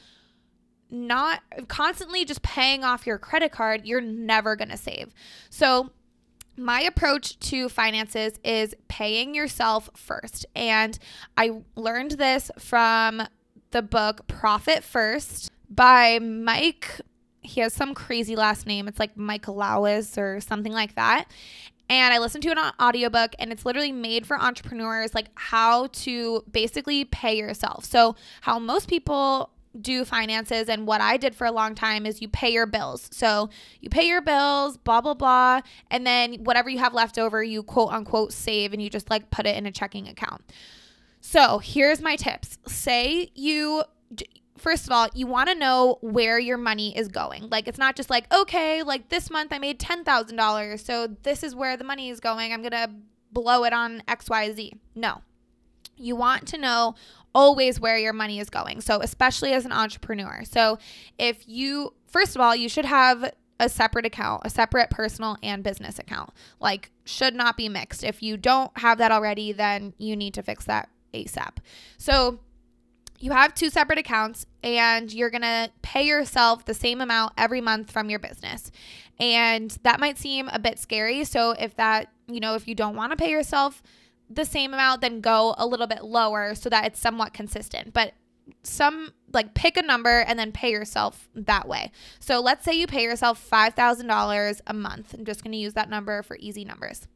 not 0.90 1.42
constantly 1.68 2.24
just 2.24 2.42
paying 2.42 2.84
off 2.84 3.06
your 3.06 3.18
credit 3.18 3.50
card, 3.50 3.86
you're 3.86 4.00
never 4.00 4.56
going 4.56 4.68
to 4.68 4.76
save. 4.76 5.12
So 5.48 5.90
my 6.56 6.82
approach 6.82 7.38
to 7.38 7.68
finances 7.68 8.38
is 8.44 8.74
paying 8.88 9.34
yourself 9.34 9.88
first. 9.94 10.44
And 10.54 10.98
I 11.36 11.62
learned 11.76 12.12
this 12.12 12.50
from 12.58 13.22
the 13.70 13.82
book 13.82 14.26
Profit 14.26 14.84
First 14.84 15.50
by 15.74 16.18
Mike. 16.18 17.00
He 17.42 17.60
has 17.60 17.72
some 17.72 17.94
crazy 17.94 18.36
last 18.36 18.66
name. 18.66 18.86
It's 18.88 18.98
like 18.98 19.16
Mike 19.16 19.46
Lowis 19.46 20.16
or 20.16 20.40
something 20.40 20.72
like 20.72 20.94
that. 20.94 21.26
And 21.88 22.14
I 22.14 22.18
listened 22.18 22.42
to 22.44 22.56
on 22.56 22.72
audiobook 22.80 23.34
and 23.38 23.52
it's 23.52 23.66
literally 23.66 23.92
made 23.92 24.26
for 24.26 24.40
entrepreneurs 24.40 25.14
like 25.14 25.28
how 25.34 25.88
to 25.88 26.44
basically 26.50 27.04
pay 27.04 27.36
yourself. 27.36 27.84
So, 27.84 28.16
how 28.42 28.58
most 28.58 28.88
people 28.88 29.50
do 29.80 30.04
finances 30.04 30.68
and 30.68 30.86
what 30.86 31.00
I 31.00 31.16
did 31.16 31.34
for 31.34 31.46
a 31.46 31.52
long 31.52 31.74
time 31.74 32.04
is 32.04 32.20
you 32.20 32.28
pay 32.28 32.52
your 32.52 32.66
bills. 32.66 33.08
So 33.10 33.48
you 33.80 33.88
pay 33.88 34.06
your 34.06 34.20
bills, 34.20 34.76
blah 34.76 35.00
blah 35.00 35.14
blah, 35.14 35.60
and 35.90 36.06
then 36.06 36.44
whatever 36.44 36.70
you 36.70 36.78
have 36.78 36.94
left 36.94 37.18
over 37.18 37.42
you 37.42 37.62
quote 37.62 37.90
unquote 37.90 38.32
save 38.32 38.72
and 38.72 38.82
you 38.82 38.90
just 38.90 39.10
like 39.10 39.30
put 39.30 39.46
it 39.46 39.56
in 39.56 39.66
a 39.66 39.72
checking 39.72 40.08
account. 40.08 40.42
So, 41.20 41.58
here's 41.58 42.00
my 42.00 42.16
tips. 42.16 42.58
Say 42.66 43.30
you 43.34 43.84
first 44.62 44.86
of 44.86 44.92
all, 44.92 45.08
you 45.12 45.26
want 45.26 45.48
to 45.48 45.54
know 45.54 45.98
where 46.00 46.38
your 46.38 46.56
money 46.56 46.96
is 46.96 47.08
going. 47.08 47.48
Like, 47.50 47.66
it's 47.66 47.78
not 47.78 47.96
just 47.96 48.08
like, 48.08 48.32
okay, 48.32 48.82
like 48.82 49.08
this 49.08 49.30
month 49.30 49.52
I 49.52 49.58
made 49.58 49.80
$10,000. 49.80 50.80
So 50.80 51.08
this 51.22 51.42
is 51.42 51.54
where 51.54 51.76
the 51.76 51.84
money 51.84 52.08
is 52.08 52.20
going. 52.20 52.52
I'm 52.52 52.62
going 52.62 52.70
to 52.70 52.90
blow 53.32 53.64
it 53.64 53.72
on 53.72 54.02
XYZ. 54.06 54.78
No. 54.94 55.22
You 55.96 56.16
want 56.16 56.46
to 56.48 56.58
know 56.58 56.94
always 57.34 57.80
where 57.80 57.98
your 57.98 58.12
money 58.12 58.38
is 58.38 58.50
going. 58.50 58.80
So, 58.80 59.00
especially 59.00 59.52
as 59.52 59.64
an 59.64 59.72
entrepreneur. 59.72 60.42
So, 60.44 60.78
if 61.18 61.46
you, 61.48 61.94
first 62.06 62.34
of 62.34 62.40
all, 62.40 62.54
you 62.54 62.68
should 62.68 62.84
have 62.84 63.32
a 63.60 63.68
separate 63.68 64.06
account, 64.06 64.42
a 64.44 64.50
separate 64.50 64.90
personal 64.90 65.36
and 65.42 65.62
business 65.62 65.98
account. 65.98 66.30
Like, 66.60 66.90
should 67.04 67.34
not 67.34 67.56
be 67.56 67.68
mixed. 67.68 68.04
If 68.04 68.22
you 68.22 68.36
don't 68.36 68.76
have 68.78 68.98
that 68.98 69.12
already, 69.12 69.52
then 69.52 69.94
you 69.98 70.16
need 70.16 70.34
to 70.34 70.42
fix 70.42 70.64
that 70.66 70.88
ASAP. 71.14 71.58
So, 71.98 72.40
you 73.22 73.30
have 73.30 73.54
two 73.54 73.70
separate 73.70 74.00
accounts 74.00 74.46
and 74.64 75.12
you're 75.12 75.30
going 75.30 75.42
to 75.42 75.70
pay 75.80 76.04
yourself 76.04 76.64
the 76.64 76.74
same 76.74 77.00
amount 77.00 77.32
every 77.38 77.60
month 77.60 77.92
from 77.92 78.10
your 78.10 78.18
business. 78.18 78.72
And 79.20 79.70
that 79.84 80.00
might 80.00 80.18
seem 80.18 80.48
a 80.48 80.58
bit 80.58 80.76
scary. 80.80 81.22
So 81.22 81.52
if 81.52 81.76
that, 81.76 82.08
you 82.26 82.40
know, 82.40 82.56
if 82.56 82.66
you 82.66 82.74
don't 82.74 82.96
want 82.96 83.12
to 83.12 83.16
pay 83.16 83.30
yourself 83.30 83.80
the 84.28 84.44
same 84.44 84.74
amount, 84.74 85.02
then 85.02 85.20
go 85.20 85.54
a 85.56 85.64
little 85.64 85.86
bit 85.86 86.02
lower 86.02 86.56
so 86.56 86.68
that 86.70 86.84
it's 86.84 86.98
somewhat 86.98 87.32
consistent. 87.32 87.92
But 87.92 88.14
some 88.64 89.12
like 89.32 89.54
pick 89.54 89.76
a 89.76 89.82
number 89.82 90.22
and 90.22 90.36
then 90.36 90.50
pay 90.50 90.72
yourself 90.72 91.28
that 91.36 91.68
way. 91.68 91.92
So 92.18 92.40
let's 92.40 92.64
say 92.64 92.72
you 92.72 92.88
pay 92.88 93.04
yourself 93.04 93.48
$5,000 93.48 94.60
a 94.66 94.74
month. 94.74 95.14
I'm 95.14 95.24
just 95.24 95.44
going 95.44 95.52
to 95.52 95.58
use 95.58 95.74
that 95.74 95.88
number 95.88 96.24
for 96.24 96.36
easy 96.40 96.64
numbers. 96.64 97.06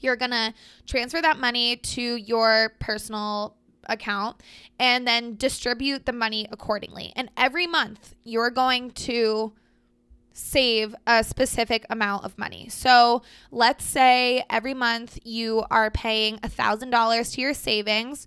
You're 0.00 0.16
going 0.16 0.32
to 0.32 0.52
transfer 0.84 1.22
that 1.22 1.38
money 1.38 1.76
to 1.76 2.16
your 2.16 2.74
personal 2.80 3.54
account 3.88 4.42
and 4.78 5.06
then 5.06 5.36
distribute 5.36 6.06
the 6.06 6.12
money 6.12 6.46
accordingly. 6.50 7.12
And 7.16 7.30
every 7.36 7.66
month 7.66 8.14
you're 8.24 8.50
going 8.50 8.90
to 8.92 9.52
save 10.32 10.94
a 11.06 11.24
specific 11.24 11.84
amount 11.90 12.24
of 12.24 12.38
money. 12.38 12.68
So 12.68 13.22
let's 13.50 13.84
say 13.84 14.44
every 14.48 14.74
month 14.74 15.18
you 15.24 15.64
are 15.70 15.90
paying 15.90 16.38
$1,000 16.38 17.34
to 17.34 17.40
your 17.40 17.54
savings. 17.54 18.26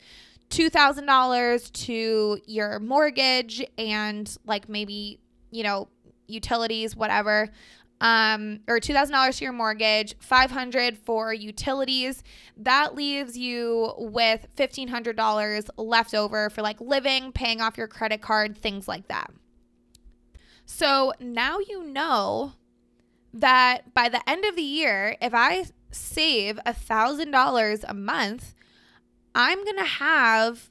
$2,000 0.50 1.72
to 1.72 2.38
your 2.46 2.80
mortgage 2.80 3.66
and 3.78 4.38
like 4.46 4.68
maybe, 4.68 5.20
you 5.50 5.64
know, 5.64 5.88
utilities, 6.28 6.96
whatever. 6.96 7.50
Um, 8.02 8.62
or 8.68 8.80
$2,000 8.80 9.38
to 9.38 9.44
your 9.44 9.54
mortgage, 9.54 10.16
500 10.20 10.98
for 10.98 11.32
utilities. 11.32 12.24
That 12.58 12.96
leaves 12.96 13.38
you 13.38 13.94
with 13.98 14.48
$1,500 14.58 15.70
left 15.78 16.16
over 16.16 16.50
for 16.50 16.64
like 16.64 16.82
living, 16.82 17.32
paying 17.32 17.62
off 17.62 17.78
your 17.78 17.88
credit 17.88 18.22
card, 18.22 18.58
things 18.58 18.88
like 18.88 19.08
that. 19.08 19.32
So 20.66 21.14
now 21.20 21.60
you 21.60 21.84
know 21.84 22.54
that 23.34 23.94
by 23.94 24.10
the 24.10 24.28
end 24.28 24.46
of 24.46 24.56
the 24.56 24.64
year, 24.64 25.16
if 25.22 25.34
I 25.36 25.66
save 25.92 26.60
$1,000 26.66 27.84
a 27.88 27.94
month, 27.94 28.56
I'm 29.36 29.64
going 29.64 29.78
to 29.78 29.84
have 29.84 30.70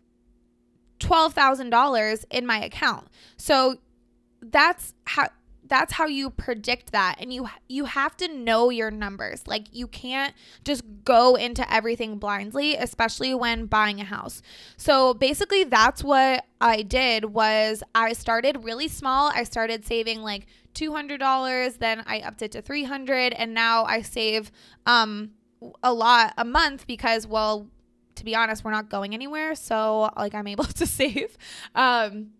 $12,000 0.99 2.25
in 2.31 2.47
my 2.47 2.61
account. 2.63 3.09
So 3.37 3.77
that's 4.43 4.95
how 5.05 5.29
that's 5.71 5.95
how 5.95 6.07
you 6.07 6.29
predict 6.29 6.93
that 6.93 7.17
and 7.19 7.33
you 7.33 7.49
you 7.69 7.87
have 7.87 8.15
to 8.17 8.29
know 8.29 8.69
your 8.69 8.91
numbers 8.91 9.47
like 9.47 9.67
you 9.73 9.87
can't 9.87 10.35
just 10.65 10.83
go 11.05 11.37
into 11.37 11.73
everything 11.73 12.19
blindly 12.19 12.75
especially 12.75 13.33
when 13.33 13.65
buying 13.65 14.01
a 14.01 14.05
house 14.05 14.43
so 14.77 15.15
basically 15.15 15.65
that's 15.65 16.05
what 16.05 16.45
i 16.61 16.83
did 16.83 17.25
was 17.25 17.83
i 17.95 18.13
started 18.13 18.65
really 18.65 18.89
small 18.89 19.31
i 19.35 19.45
started 19.45 19.87
saving 19.87 20.21
like 20.21 20.47
$200 20.75 21.79
then 21.79 22.03
i 22.07 22.21
upped 22.21 22.43
it 22.43 22.53
to 22.53 22.61
300 22.61 23.33
and 23.33 23.55
now 23.55 23.85
i 23.85 24.03
save 24.03 24.53
um 24.87 25.31
a 25.83 25.93
lot 25.93 26.35
a 26.37 26.45
month 26.45 26.87
because 26.87 27.27
well 27.27 27.67
to 28.17 28.25
be 28.25 28.35
honest, 28.35 28.65
we're 28.65 28.71
not 28.71 28.91
going 28.91 29.15
anywhere. 29.15 29.55
So, 29.55 30.11
like, 30.15 30.35
I'm 30.35 30.47
able 30.47 30.65
to 30.81 30.87
save. 30.87 31.39
Um, 31.75 32.33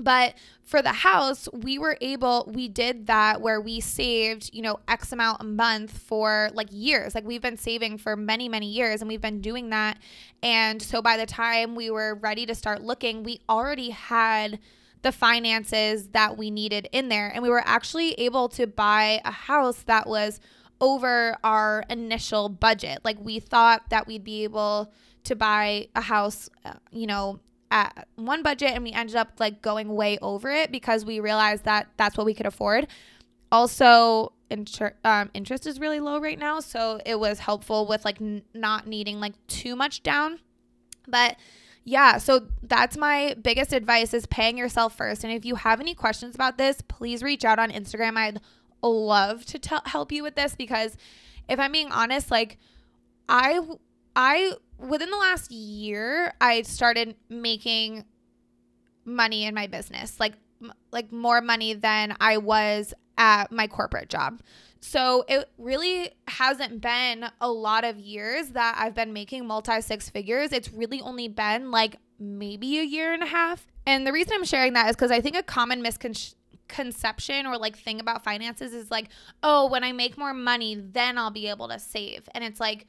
but 0.00 0.34
for 0.62 0.82
the 0.82 0.92
house, 0.92 1.48
we 1.52 1.78
were 1.78 1.96
able, 2.00 2.50
we 2.52 2.68
did 2.68 3.06
that 3.06 3.40
where 3.40 3.60
we 3.60 3.80
saved, 3.80 4.50
you 4.52 4.62
know, 4.62 4.78
X 4.86 5.12
amount 5.12 5.40
a 5.40 5.44
month 5.44 5.96
for 5.98 6.50
like 6.52 6.68
years. 6.70 7.14
Like 7.14 7.26
we've 7.26 7.42
been 7.42 7.56
saving 7.56 7.98
for 7.98 8.16
many, 8.16 8.48
many 8.48 8.66
years 8.66 9.00
and 9.00 9.08
we've 9.08 9.20
been 9.20 9.40
doing 9.40 9.70
that. 9.70 9.98
And 10.42 10.80
so 10.82 11.00
by 11.00 11.16
the 11.16 11.26
time 11.26 11.74
we 11.74 11.90
were 11.90 12.14
ready 12.14 12.44
to 12.46 12.54
start 12.54 12.82
looking, 12.82 13.22
we 13.22 13.40
already 13.48 13.90
had 13.90 14.58
the 15.02 15.12
finances 15.12 16.08
that 16.08 16.36
we 16.36 16.50
needed 16.50 16.88
in 16.92 17.08
there. 17.08 17.28
And 17.28 17.42
we 17.42 17.48
were 17.48 17.62
actually 17.64 18.12
able 18.14 18.48
to 18.50 18.66
buy 18.66 19.20
a 19.24 19.30
house 19.30 19.82
that 19.84 20.06
was 20.06 20.40
over 20.80 21.36
our 21.42 21.84
initial 21.88 22.48
budget. 22.48 23.00
Like 23.04 23.18
we 23.20 23.40
thought 23.40 23.90
that 23.90 24.06
we'd 24.06 24.24
be 24.24 24.44
able 24.44 24.92
to 25.24 25.34
buy 25.34 25.88
a 25.94 26.00
house, 26.00 26.48
uh, 26.64 26.74
you 26.90 27.06
know, 27.06 27.40
at 27.70 28.08
one 28.16 28.42
budget 28.42 28.70
and 28.70 28.82
we 28.82 28.92
ended 28.92 29.16
up 29.16 29.32
like 29.38 29.60
going 29.62 29.94
way 29.94 30.18
over 30.22 30.50
it 30.50 30.72
because 30.72 31.04
we 31.04 31.20
realized 31.20 31.64
that 31.64 31.88
that's 31.96 32.16
what 32.16 32.26
we 32.26 32.34
could 32.34 32.46
afford. 32.46 32.86
Also, 33.50 34.32
inter- 34.50 34.94
um, 35.04 35.30
interest 35.34 35.66
is 35.66 35.80
really 35.80 36.00
low 36.00 36.20
right 36.20 36.38
now, 36.38 36.60
so 36.60 37.00
it 37.04 37.18
was 37.18 37.38
helpful 37.38 37.86
with 37.86 38.04
like 38.04 38.20
n- 38.20 38.42
not 38.54 38.86
needing 38.86 39.20
like 39.20 39.34
too 39.46 39.76
much 39.76 40.02
down. 40.02 40.38
But 41.06 41.36
yeah, 41.84 42.18
so 42.18 42.48
that's 42.62 42.98
my 42.98 43.34
biggest 43.40 43.72
advice 43.72 44.12
is 44.12 44.26
paying 44.26 44.58
yourself 44.58 44.94
first. 44.94 45.24
And 45.24 45.32
if 45.32 45.44
you 45.44 45.54
have 45.54 45.80
any 45.80 45.94
questions 45.94 46.34
about 46.34 46.58
this, 46.58 46.82
please 46.86 47.22
reach 47.22 47.44
out 47.44 47.58
on 47.58 47.70
Instagram. 47.70 48.16
I'd 48.16 48.40
love 48.82 49.46
to 49.46 49.58
tell 49.58 49.82
help 49.86 50.12
you 50.12 50.22
with 50.22 50.34
this 50.34 50.54
because 50.54 50.96
if 51.48 51.58
I'm 51.58 51.72
being 51.72 51.90
honest, 51.90 52.30
like 52.30 52.58
I 53.28 53.60
I 54.16 54.52
within 54.78 55.10
the 55.10 55.16
last 55.16 55.50
year, 55.50 56.32
I 56.40 56.62
started 56.62 57.16
making 57.28 58.04
money 59.04 59.44
in 59.44 59.54
my 59.54 59.66
business, 59.66 60.18
like 60.20 60.34
like 60.90 61.12
more 61.12 61.40
money 61.40 61.74
than 61.74 62.16
I 62.20 62.38
was 62.38 62.94
at 63.16 63.50
my 63.50 63.66
corporate 63.66 64.08
job. 64.08 64.40
So 64.80 65.24
it 65.28 65.50
really 65.58 66.12
hasn't 66.28 66.80
been 66.80 67.28
a 67.40 67.50
lot 67.50 67.84
of 67.84 67.98
years 67.98 68.50
that 68.50 68.76
I've 68.78 68.94
been 68.94 69.12
making 69.12 69.46
multi 69.46 69.80
six 69.80 70.08
figures. 70.08 70.52
It's 70.52 70.72
really 70.72 71.00
only 71.00 71.28
been 71.28 71.70
like 71.70 71.96
maybe 72.18 72.78
a 72.78 72.84
year 72.84 73.12
and 73.12 73.22
a 73.22 73.26
half. 73.26 73.66
And 73.86 74.06
the 74.06 74.12
reason 74.12 74.34
I'm 74.34 74.44
sharing 74.44 74.74
that 74.74 74.88
is 74.88 74.96
because 74.96 75.10
I 75.10 75.20
think 75.20 75.36
a 75.36 75.42
common 75.42 75.82
misconception 75.82 77.46
or 77.46 77.58
like 77.58 77.76
thing 77.76 78.00
about 78.00 78.22
finances 78.22 78.72
is 78.72 78.90
like, 78.90 79.08
oh, 79.42 79.68
when 79.68 79.82
I 79.82 79.92
make 79.92 80.16
more 80.16 80.34
money, 80.34 80.76
then 80.76 81.18
I'll 81.18 81.30
be 81.30 81.48
able 81.48 81.68
to 81.68 81.78
save. 81.78 82.28
And 82.34 82.44
it's 82.44 82.60
like, 82.60 82.86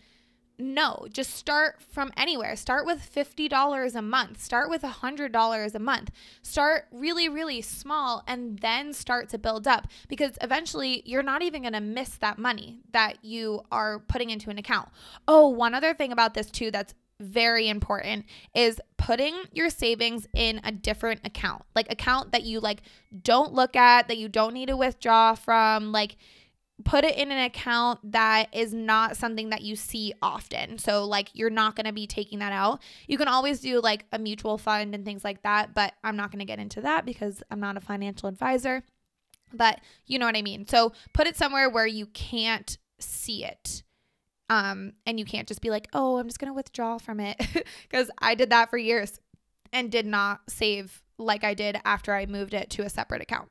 no, 0.60 1.08
just 1.12 1.34
start 1.34 1.82
from 1.82 2.12
anywhere. 2.17 2.56
Start 2.58 2.86
with 2.86 3.00
$50 3.00 3.95
a 3.95 4.02
month. 4.02 4.41
Start 4.41 4.69
with 4.69 4.82
$100 4.82 5.76
a 5.76 5.80
month. 5.80 6.12
Start 6.41 6.86
really, 6.91 7.30
really 7.30 7.62
small 7.62 8.24
and 8.28 8.60
then 8.60 8.91
start 8.91 9.30
to 9.30 9.38
build 9.38 9.67
up 9.67 9.88
because 10.10 10.38
eventually 10.41 11.02
you're 11.06 11.24
not 11.24 11.41
even 11.41 11.62
going 11.62 11.74
to 11.74 11.80
miss 11.80 12.17
that 12.17 12.38
money 12.38 12.82
that 12.91 13.24
you 13.24 13.62
are 13.72 14.00
putting 14.00 14.30
into 14.30 14.50
an 14.50 14.58
account. 14.58 14.89
Oh, 15.28 15.48
one 15.48 15.74
other 15.74 15.93
thing 15.93 16.12
about 16.12 16.34
this 16.34 16.52
too 16.52 16.72
that's 16.72 16.93
very 17.22 17.67
important 17.67 18.26
is 18.54 18.80
putting 18.98 19.36
your 19.52 19.69
savings 19.69 20.28
in 20.34 20.62
a 20.63 20.72
different 20.72 21.22
account. 21.26 21.63
Like 21.76 21.91
account 21.91 22.32
that 22.32 22.43
you 22.43 22.60
like 22.60 22.82
don't 23.24 23.54
look 23.54 23.76
at, 23.76 24.08
that 24.08 24.17
you 24.17 24.30
don't 24.30 24.54
need 24.54 24.67
to 24.67 24.78
withdraw 24.78 25.36
from, 25.36 25.91
like 25.91 26.15
put 26.85 27.03
it 27.03 27.17
in 27.17 27.31
an 27.31 27.43
account 27.43 27.99
that 28.11 28.47
is 28.53 28.73
not 28.73 29.17
something 29.17 29.49
that 29.49 29.61
you 29.61 29.75
see 29.75 30.13
often. 30.21 30.77
So, 30.77 31.05
like, 31.05 31.29
you're 31.33 31.49
not 31.49 31.75
going 31.75 31.85
to 31.85 31.93
be 31.93 32.07
taking 32.07 32.39
that 32.39 32.53
out. 32.53 32.81
You 33.07 33.17
can 33.17 33.27
always 33.27 33.59
do 33.59 33.81
like 33.81 34.05
a 34.11 34.19
mutual 34.19 34.57
fund 34.57 34.95
and 34.95 35.05
things 35.05 35.23
like 35.23 35.43
that, 35.43 35.73
but 35.73 35.93
I'm 36.03 36.15
not 36.15 36.31
going 36.31 36.39
to 36.39 36.45
get 36.45 36.59
into 36.59 36.81
that 36.81 37.05
because 37.05 37.43
I'm 37.51 37.59
not 37.59 37.77
a 37.77 37.81
financial 37.81 38.29
advisor. 38.29 38.83
But 39.53 39.81
you 40.05 40.19
know 40.19 40.25
what 40.25 40.37
I 40.37 40.41
mean. 40.41 40.67
So, 40.67 40.93
put 41.13 41.27
it 41.27 41.37
somewhere 41.37 41.69
where 41.69 41.87
you 41.87 42.05
can't 42.07 42.77
see 42.99 43.43
it. 43.43 43.83
Um, 44.49 44.93
and 45.05 45.19
you 45.19 45.25
can't 45.25 45.47
just 45.47 45.61
be 45.61 45.69
like, 45.69 45.87
oh, 45.93 46.17
I'm 46.17 46.27
just 46.27 46.39
going 46.39 46.49
to 46.49 46.55
withdraw 46.55 46.97
from 46.97 47.19
it. 47.19 47.39
Because 47.89 48.09
I 48.19 48.35
did 48.35 48.51
that 48.51 48.69
for 48.69 48.77
years 48.77 49.19
and 49.73 49.91
did 49.91 50.05
not 50.05 50.41
save 50.47 51.01
like 51.17 51.43
I 51.43 51.53
did 51.53 51.79
after 51.83 52.13
I 52.13 52.25
moved 52.25 52.53
it 52.53 52.69
to 52.71 52.83
a 52.83 52.89
separate 52.89 53.21
account. 53.21 53.49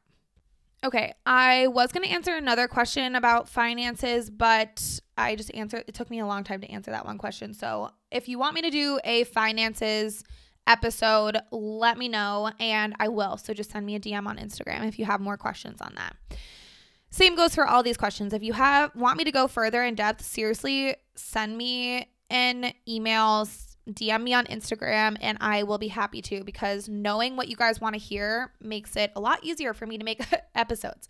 Okay, 0.84 1.12
I 1.26 1.66
was 1.66 1.90
going 1.90 2.04
to 2.06 2.12
answer 2.12 2.36
another 2.36 2.68
question 2.68 3.16
about 3.16 3.48
finances, 3.48 4.30
but 4.30 5.00
I 5.16 5.34
just 5.34 5.52
answered 5.52 5.84
it 5.88 5.94
took 5.94 6.08
me 6.08 6.20
a 6.20 6.26
long 6.26 6.44
time 6.44 6.60
to 6.60 6.70
answer 6.70 6.92
that 6.92 7.04
one 7.04 7.18
question. 7.18 7.52
So, 7.52 7.90
if 8.12 8.28
you 8.28 8.38
want 8.38 8.54
me 8.54 8.62
to 8.62 8.70
do 8.70 9.00
a 9.02 9.24
finances 9.24 10.22
episode, 10.68 11.38
let 11.50 11.98
me 11.98 12.08
know 12.08 12.52
and 12.60 12.94
I 13.00 13.08
will. 13.08 13.38
So, 13.38 13.52
just 13.52 13.72
send 13.72 13.86
me 13.86 13.96
a 13.96 14.00
DM 14.00 14.26
on 14.28 14.38
Instagram 14.38 14.86
if 14.86 15.00
you 15.00 15.04
have 15.04 15.20
more 15.20 15.36
questions 15.36 15.80
on 15.80 15.94
that. 15.96 16.14
Same 17.10 17.34
goes 17.34 17.54
for 17.54 17.66
all 17.66 17.82
these 17.82 17.96
questions. 17.96 18.32
If 18.32 18.44
you 18.44 18.52
have 18.52 18.94
want 18.94 19.18
me 19.18 19.24
to 19.24 19.32
go 19.32 19.48
further 19.48 19.82
in 19.82 19.96
depth, 19.96 20.24
seriously, 20.24 20.94
send 21.16 21.58
me 21.58 22.08
an 22.30 22.72
email, 22.86 23.48
DM 23.88 24.22
me 24.22 24.35
on 24.35 24.46
Instagram 24.46 25.16
and 25.20 25.38
I 25.40 25.62
will 25.62 25.79
be 25.79 25.88
happy 25.88 26.22
to 26.22 26.44
because 26.44 26.88
knowing 26.88 27.37
what 27.37 27.48
you 27.48 27.57
guys 27.57 27.81
want 27.81 27.94
to 27.94 28.01
hear 28.01 28.53
makes 28.61 28.96
it 28.96 29.12
a 29.16 29.20
lot 29.20 29.42
easier 29.42 29.74
for 29.74 29.87
me 29.87 29.98
to 29.98 30.05
make 30.05 30.20
episodes. 30.55 31.09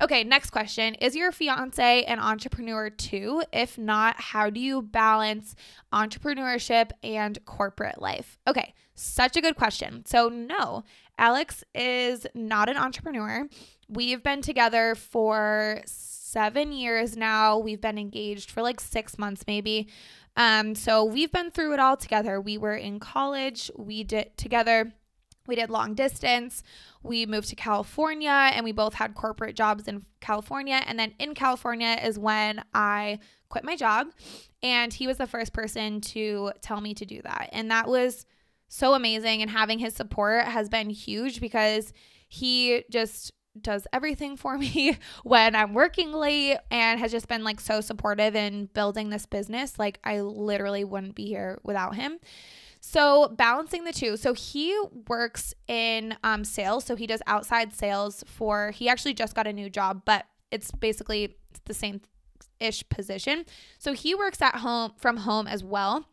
Okay, 0.00 0.24
next 0.24 0.50
question. 0.50 0.94
Is 0.96 1.14
your 1.14 1.30
fiance 1.30 2.02
an 2.04 2.18
entrepreneur 2.18 2.90
too? 2.90 3.42
If 3.52 3.78
not, 3.78 4.20
how 4.20 4.50
do 4.50 4.58
you 4.58 4.82
balance 4.82 5.54
entrepreneurship 5.92 6.90
and 7.04 7.44
corporate 7.44 8.00
life? 8.00 8.38
Okay, 8.48 8.74
such 8.94 9.36
a 9.36 9.40
good 9.40 9.56
question. 9.56 10.04
So, 10.04 10.28
no, 10.28 10.82
Alex 11.18 11.62
is 11.74 12.26
not 12.34 12.68
an 12.68 12.76
entrepreneur. 12.76 13.48
We've 13.88 14.22
been 14.22 14.42
together 14.42 14.94
for 14.94 15.82
seven 15.86 16.72
years 16.72 17.16
now. 17.16 17.58
We've 17.58 17.80
been 17.80 17.98
engaged 17.98 18.50
for 18.50 18.62
like 18.62 18.80
six 18.80 19.18
months, 19.18 19.44
maybe. 19.46 19.88
Um, 20.36 20.74
so 20.74 21.04
we've 21.04 21.32
been 21.32 21.50
through 21.50 21.74
it 21.74 21.80
all 21.80 21.96
together. 21.96 22.40
We 22.40 22.58
were 22.58 22.76
in 22.76 23.00
college, 23.00 23.70
we 23.76 24.04
did 24.04 24.36
together. 24.36 24.92
We 25.46 25.56
did 25.56 25.70
long 25.70 25.94
distance. 25.94 26.62
We 27.02 27.26
moved 27.26 27.48
to 27.48 27.56
California 27.56 28.30
and 28.30 28.64
we 28.64 28.72
both 28.72 28.94
had 28.94 29.14
corporate 29.14 29.56
jobs 29.56 29.88
in 29.88 30.04
California. 30.20 30.80
And 30.86 30.98
then 30.98 31.14
in 31.18 31.34
California 31.34 31.98
is 32.02 32.18
when 32.18 32.62
I 32.72 33.18
quit 33.48 33.64
my 33.64 33.74
job. 33.74 34.08
And 34.62 34.92
he 34.92 35.08
was 35.08 35.18
the 35.18 35.26
first 35.26 35.52
person 35.52 36.00
to 36.00 36.52
tell 36.60 36.80
me 36.80 36.94
to 36.94 37.04
do 37.04 37.20
that. 37.22 37.48
And 37.52 37.70
that 37.72 37.88
was 37.88 38.24
so 38.68 38.94
amazing 38.94 39.42
and 39.42 39.50
having 39.50 39.80
his 39.80 39.94
support 39.94 40.44
has 40.44 40.68
been 40.68 40.90
huge 40.90 41.40
because 41.40 41.92
he 42.28 42.84
just 42.88 43.32
does 43.60 43.86
everything 43.92 44.36
for 44.36 44.58
me 44.58 44.96
when 45.22 45.54
I'm 45.54 45.74
working 45.74 46.12
late 46.12 46.58
and 46.70 46.98
has 47.00 47.10
just 47.10 47.28
been 47.28 47.44
like 47.44 47.60
so 47.60 47.80
supportive 47.80 48.34
in 48.34 48.66
building 48.66 49.10
this 49.10 49.26
business. 49.26 49.78
Like 49.78 49.98
I 50.04 50.20
literally 50.20 50.84
wouldn't 50.84 51.14
be 51.14 51.26
here 51.26 51.58
without 51.62 51.94
him. 51.94 52.18
So 52.80 53.28
balancing 53.28 53.84
the 53.84 53.92
two. 53.92 54.16
So 54.16 54.34
he 54.34 54.76
works 55.08 55.54
in 55.68 56.16
um, 56.24 56.44
sales. 56.44 56.84
So 56.84 56.96
he 56.96 57.06
does 57.06 57.22
outside 57.26 57.72
sales 57.72 58.24
for. 58.26 58.72
He 58.72 58.88
actually 58.88 59.14
just 59.14 59.36
got 59.36 59.46
a 59.46 59.52
new 59.52 59.70
job, 59.70 60.02
but 60.04 60.26
it's 60.50 60.72
basically 60.72 61.36
the 61.64 61.74
same 61.74 62.00
ish 62.58 62.88
position. 62.88 63.44
So 63.78 63.92
he 63.92 64.14
works 64.14 64.42
at 64.42 64.56
home 64.56 64.92
from 64.96 65.18
home 65.18 65.46
as 65.46 65.62
well. 65.62 66.06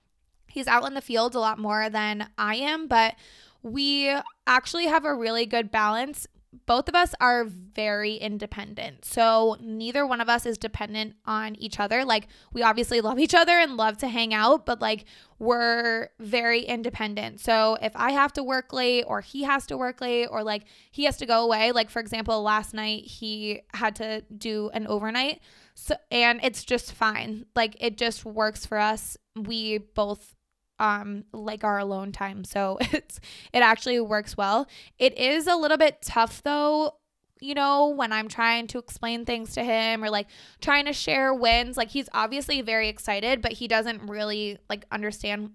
He's 0.47 0.67
out 0.67 0.86
in 0.86 0.93
the 0.93 1.02
field 1.02 1.36
a 1.36 1.39
lot 1.39 1.58
more 1.60 1.89
than 1.89 2.30
I 2.38 2.56
am, 2.56 2.88
but 2.88 3.15
we 3.62 4.15
actually 4.47 4.86
have 4.86 5.06
a 5.06 5.13
really 5.13 5.45
good 5.45 5.71
balance 5.71 6.28
both 6.65 6.89
of 6.89 6.95
us 6.95 7.13
are 7.19 7.45
very 7.45 8.15
independent. 8.15 9.05
So 9.05 9.57
neither 9.59 10.05
one 10.05 10.19
of 10.19 10.29
us 10.29 10.45
is 10.45 10.57
dependent 10.57 11.15
on 11.25 11.55
each 11.55 11.79
other. 11.79 12.03
Like 12.03 12.27
we 12.51 12.63
obviously 12.63 13.01
love 13.01 13.19
each 13.19 13.35
other 13.35 13.53
and 13.53 13.77
love 13.77 13.97
to 13.99 14.07
hang 14.07 14.33
out, 14.33 14.65
but 14.65 14.81
like 14.81 15.05
we're 15.38 16.09
very 16.19 16.62
independent. 16.62 17.39
So 17.39 17.77
if 17.81 17.91
I 17.95 18.12
have 18.12 18.33
to 18.33 18.43
work 18.43 18.73
late 18.73 19.03
or 19.07 19.21
he 19.21 19.43
has 19.43 19.67
to 19.67 19.77
work 19.77 20.01
late 20.01 20.27
or 20.27 20.43
like 20.43 20.65
he 20.89 21.03
has 21.03 21.17
to 21.17 21.27
go 21.27 21.43
away, 21.43 21.71
like 21.71 21.89
for 21.91 21.99
example, 21.99 22.41
last 22.41 22.73
night 22.73 23.03
he 23.03 23.62
had 23.73 23.95
to 23.97 24.21
do 24.35 24.71
an 24.73 24.88
overnight. 24.88 25.41
So 25.75 25.95
and 26.09 26.39
it's 26.43 26.63
just 26.63 26.93
fine. 26.93 27.45
Like 27.55 27.77
it 27.79 27.97
just 27.97 28.25
works 28.25 28.65
for 28.65 28.79
us. 28.79 29.17
We 29.35 29.77
both 29.77 30.35
um 30.80 31.26
like 31.34 31.63
our 31.63 31.78
alone 31.78 32.12
time. 32.12 32.44
So 32.44 32.78
it's 32.82 33.20
it 33.54 33.60
actually 33.60 34.00
works 34.00 34.38
well. 34.38 34.68
It 34.98 35.18
is 35.18 35.48
a 35.48 35.56
little 35.56 35.78
bit 35.78 36.02
tough 36.02 36.42
though, 36.44 36.96
you 37.39 37.54
know, 37.54 37.89
when 37.89 38.12
I'm 38.12 38.28
trying 38.28 38.68
to 38.68 38.80
explain 38.80 39.26
things 39.26 39.54
to 39.54 39.63
him 39.63 40.04
or 40.04 40.10
like 40.10 40.28
trying 40.62 40.86
to 40.86 40.94
share 40.94 41.34
wins. 41.34 41.78
Like 41.78 41.89
he's 41.89 42.10
obviously 42.13 42.62
very 42.62 42.89
excited, 42.89 43.42
but 43.42 43.54
he 43.54 43.68
doesn't 43.68 44.10
really 44.10 44.58
like 44.70 44.86
understand 44.92 45.52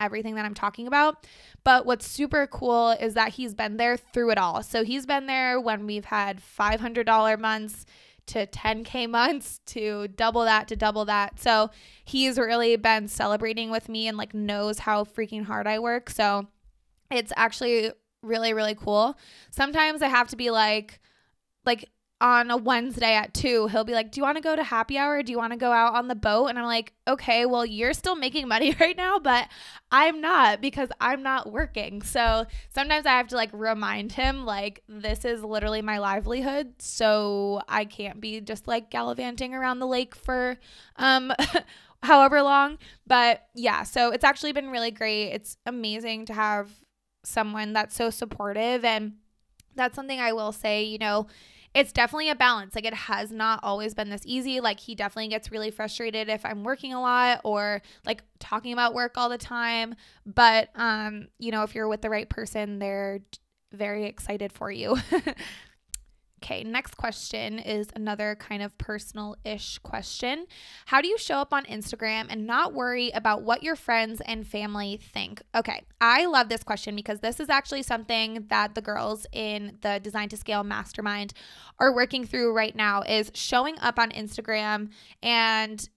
everything 0.00 0.34
that 0.34 0.44
I'm 0.44 0.54
talking 0.54 0.86
about. 0.86 1.26
But 1.64 1.86
what's 1.86 2.06
super 2.06 2.46
cool 2.46 2.90
is 2.90 3.14
that 3.14 3.30
he's 3.30 3.54
been 3.54 3.76
there 3.76 3.96
through 3.96 4.30
it 4.30 4.38
all. 4.38 4.62
So 4.62 4.84
he's 4.84 5.06
been 5.06 5.26
there 5.26 5.60
when 5.60 5.86
we've 5.86 6.04
had 6.04 6.40
$500 6.40 7.38
months 7.38 7.86
to 8.26 8.46
10K 8.46 9.08
months 9.08 9.60
to 9.66 10.08
double 10.08 10.44
that 10.44 10.68
to 10.68 10.76
double 10.76 11.04
that. 11.06 11.40
So 11.40 11.70
he's 12.04 12.38
really 12.38 12.76
been 12.76 13.08
celebrating 13.08 13.70
with 13.70 13.88
me 13.88 14.08
and 14.08 14.16
like 14.16 14.34
knows 14.34 14.80
how 14.80 15.04
freaking 15.04 15.44
hard 15.44 15.66
I 15.66 15.78
work. 15.78 16.10
So 16.10 16.46
it's 17.10 17.32
actually 17.36 17.90
really, 18.22 18.54
really 18.54 18.74
cool. 18.74 19.18
Sometimes 19.50 20.02
I 20.02 20.08
have 20.08 20.28
to 20.28 20.36
be 20.36 20.50
like, 20.50 21.00
like 21.64 21.88
on 22.22 22.52
a 22.52 22.56
Wednesday 22.56 23.14
at 23.14 23.34
two, 23.34 23.66
he'll 23.66 23.82
be 23.82 23.92
like, 23.92 24.12
Do 24.12 24.20
you 24.20 24.22
want 24.22 24.36
to 24.36 24.42
go 24.42 24.54
to 24.54 24.62
happy 24.62 24.96
hour? 24.96 25.22
Do 25.24 25.32
you 25.32 25.38
want 25.38 25.52
to 25.52 25.58
go 25.58 25.72
out 25.72 25.94
on 25.94 26.06
the 26.06 26.14
boat? 26.14 26.46
And 26.46 26.58
I'm 26.58 26.64
like, 26.64 26.92
Okay, 27.06 27.44
well, 27.46 27.66
you're 27.66 27.92
still 27.92 28.14
making 28.14 28.46
money 28.46 28.74
right 28.80 28.96
now, 28.96 29.18
but 29.18 29.48
I'm 29.90 30.20
not 30.20 30.60
because 30.60 30.88
I'm 31.00 31.22
not 31.24 31.50
working. 31.50 32.00
So 32.00 32.46
sometimes 32.72 33.06
I 33.06 33.10
have 33.10 33.26
to 33.28 33.36
like 33.36 33.50
remind 33.52 34.12
him, 34.12 34.46
like, 34.46 34.84
this 34.88 35.24
is 35.24 35.42
literally 35.42 35.82
my 35.82 35.98
livelihood. 35.98 36.74
So 36.78 37.60
I 37.68 37.84
can't 37.84 38.20
be 38.20 38.40
just 38.40 38.68
like 38.68 38.88
gallivanting 38.88 39.52
around 39.52 39.80
the 39.80 39.86
lake 39.86 40.14
for, 40.14 40.58
um, 40.96 41.32
however 42.04 42.40
long. 42.40 42.78
But 43.04 43.42
yeah, 43.56 43.82
so 43.82 44.12
it's 44.12 44.24
actually 44.24 44.52
been 44.52 44.70
really 44.70 44.92
great. 44.92 45.30
It's 45.30 45.56
amazing 45.66 46.26
to 46.26 46.34
have 46.34 46.70
someone 47.24 47.72
that's 47.72 47.96
so 47.96 48.10
supportive. 48.10 48.84
And 48.84 49.14
that's 49.74 49.96
something 49.96 50.20
I 50.20 50.32
will 50.32 50.52
say, 50.52 50.84
you 50.84 50.98
know, 50.98 51.26
it's 51.74 51.92
definitely 51.92 52.28
a 52.30 52.34
balance. 52.34 52.74
Like 52.74 52.84
it 52.84 52.94
has 52.94 53.32
not 53.32 53.60
always 53.62 53.94
been 53.94 54.10
this 54.10 54.22
easy. 54.24 54.60
Like 54.60 54.78
he 54.78 54.94
definitely 54.94 55.28
gets 55.28 55.50
really 55.50 55.70
frustrated 55.70 56.28
if 56.28 56.44
I'm 56.44 56.64
working 56.64 56.92
a 56.92 57.00
lot 57.00 57.40
or 57.44 57.82
like 58.04 58.22
talking 58.38 58.72
about 58.72 58.94
work 58.94 59.12
all 59.16 59.28
the 59.28 59.38
time. 59.38 59.94
But 60.26 60.68
um, 60.74 61.28
you 61.38 61.50
know, 61.50 61.62
if 61.62 61.74
you're 61.74 61.88
with 61.88 62.02
the 62.02 62.10
right 62.10 62.28
person, 62.28 62.78
they're 62.78 63.20
very 63.72 64.04
excited 64.04 64.52
for 64.52 64.70
you. 64.70 64.96
Okay, 66.42 66.64
next 66.64 66.96
question 66.96 67.60
is 67.60 67.86
another 67.94 68.34
kind 68.34 68.64
of 68.64 68.76
personal 68.76 69.36
ish 69.44 69.78
question. 69.78 70.46
How 70.86 71.00
do 71.00 71.06
you 71.06 71.16
show 71.16 71.36
up 71.36 71.54
on 71.54 71.64
Instagram 71.66 72.26
and 72.30 72.48
not 72.48 72.74
worry 72.74 73.10
about 73.10 73.42
what 73.42 73.62
your 73.62 73.76
friends 73.76 74.20
and 74.26 74.44
family 74.44 74.98
think? 75.00 75.40
Okay, 75.54 75.84
I 76.00 76.26
love 76.26 76.48
this 76.48 76.64
question 76.64 76.96
because 76.96 77.20
this 77.20 77.38
is 77.38 77.48
actually 77.48 77.84
something 77.84 78.46
that 78.48 78.74
the 78.74 78.80
girls 78.82 79.24
in 79.30 79.78
the 79.82 80.00
Design 80.02 80.28
to 80.30 80.36
Scale 80.36 80.64
Mastermind 80.64 81.32
are 81.78 81.94
working 81.94 82.26
through 82.26 82.52
right 82.52 82.74
now 82.74 83.02
is 83.02 83.30
showing 83.34 83.78
up 83.78 84.00
on 84.00 84.10
Instagram 84.10 84.90
and 85.22 85.88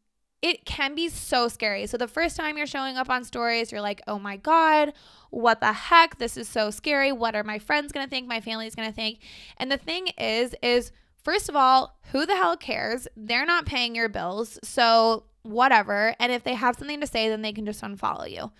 it 0.44 0.64
can 0.64 0.94
be 0.94 1.10
so 1.10 1.48
scary. 1.48 1.88
So 1.88 1.98
the 1.98 2.08
first 2.08 2.38
time 2.38 2.56
you're 2.56 2.68
showing 2.68 2.98
up 2.98 3.10
on 3.10 3.24
stories, 3.24 3.72
you're 3.72 3.82
like, 3.82 4.04
"Oh 4.06 4.20
my 4.20 4.38
god, 4.38 4.94
what 5.36 5.60
the 5.60 5.74
heck? 5.74 6.18
This 6.18 6.38
is 6.38 6.48
so 6.48 6.72
scary. 6.72 7.12
What 7.12 7.36
are 7.36 7.44
my 7.44 7.60
friends 7.60 7.92
going 7.92 8.06
to 8.06 8.10
think? 8.10 8.28
My 8.28 8.40
family's 8.40 8.74
going 8.74 8.90
to 8.90 8.96
think?" 8.96 9.20
And 9.58 9.72
the 9.72 9.78
thing 9.78 10.08
is 10.18 10.56
is 10.64 10.92
first 11.24 11.50
of 11.50 11.56
all, 11.56 11.98
who 12.12 12.26
the 12.26 12.36
hell 12.36 12.56
cares? 12.56 13.08
They're 13.18 13.46
not 13.46 13.66
paying 13.66 13.96
your 13.96 14.08
bills. 14.08 14.58
So 14.64 15.26
whatever. 15.42 16.16
And 16.20 16.32
if 16.32 16.44
they 16.44 16.54
have 16.54 16.78
something 16.78 17.02
to 17.02 17.08
say, 17.08 17.30
then 17.30 17.42
they 17.42 17.54
can 17.54 17.66
just 17.66 17.82
unfollow 17.82 18.30
you. 18.30 18.52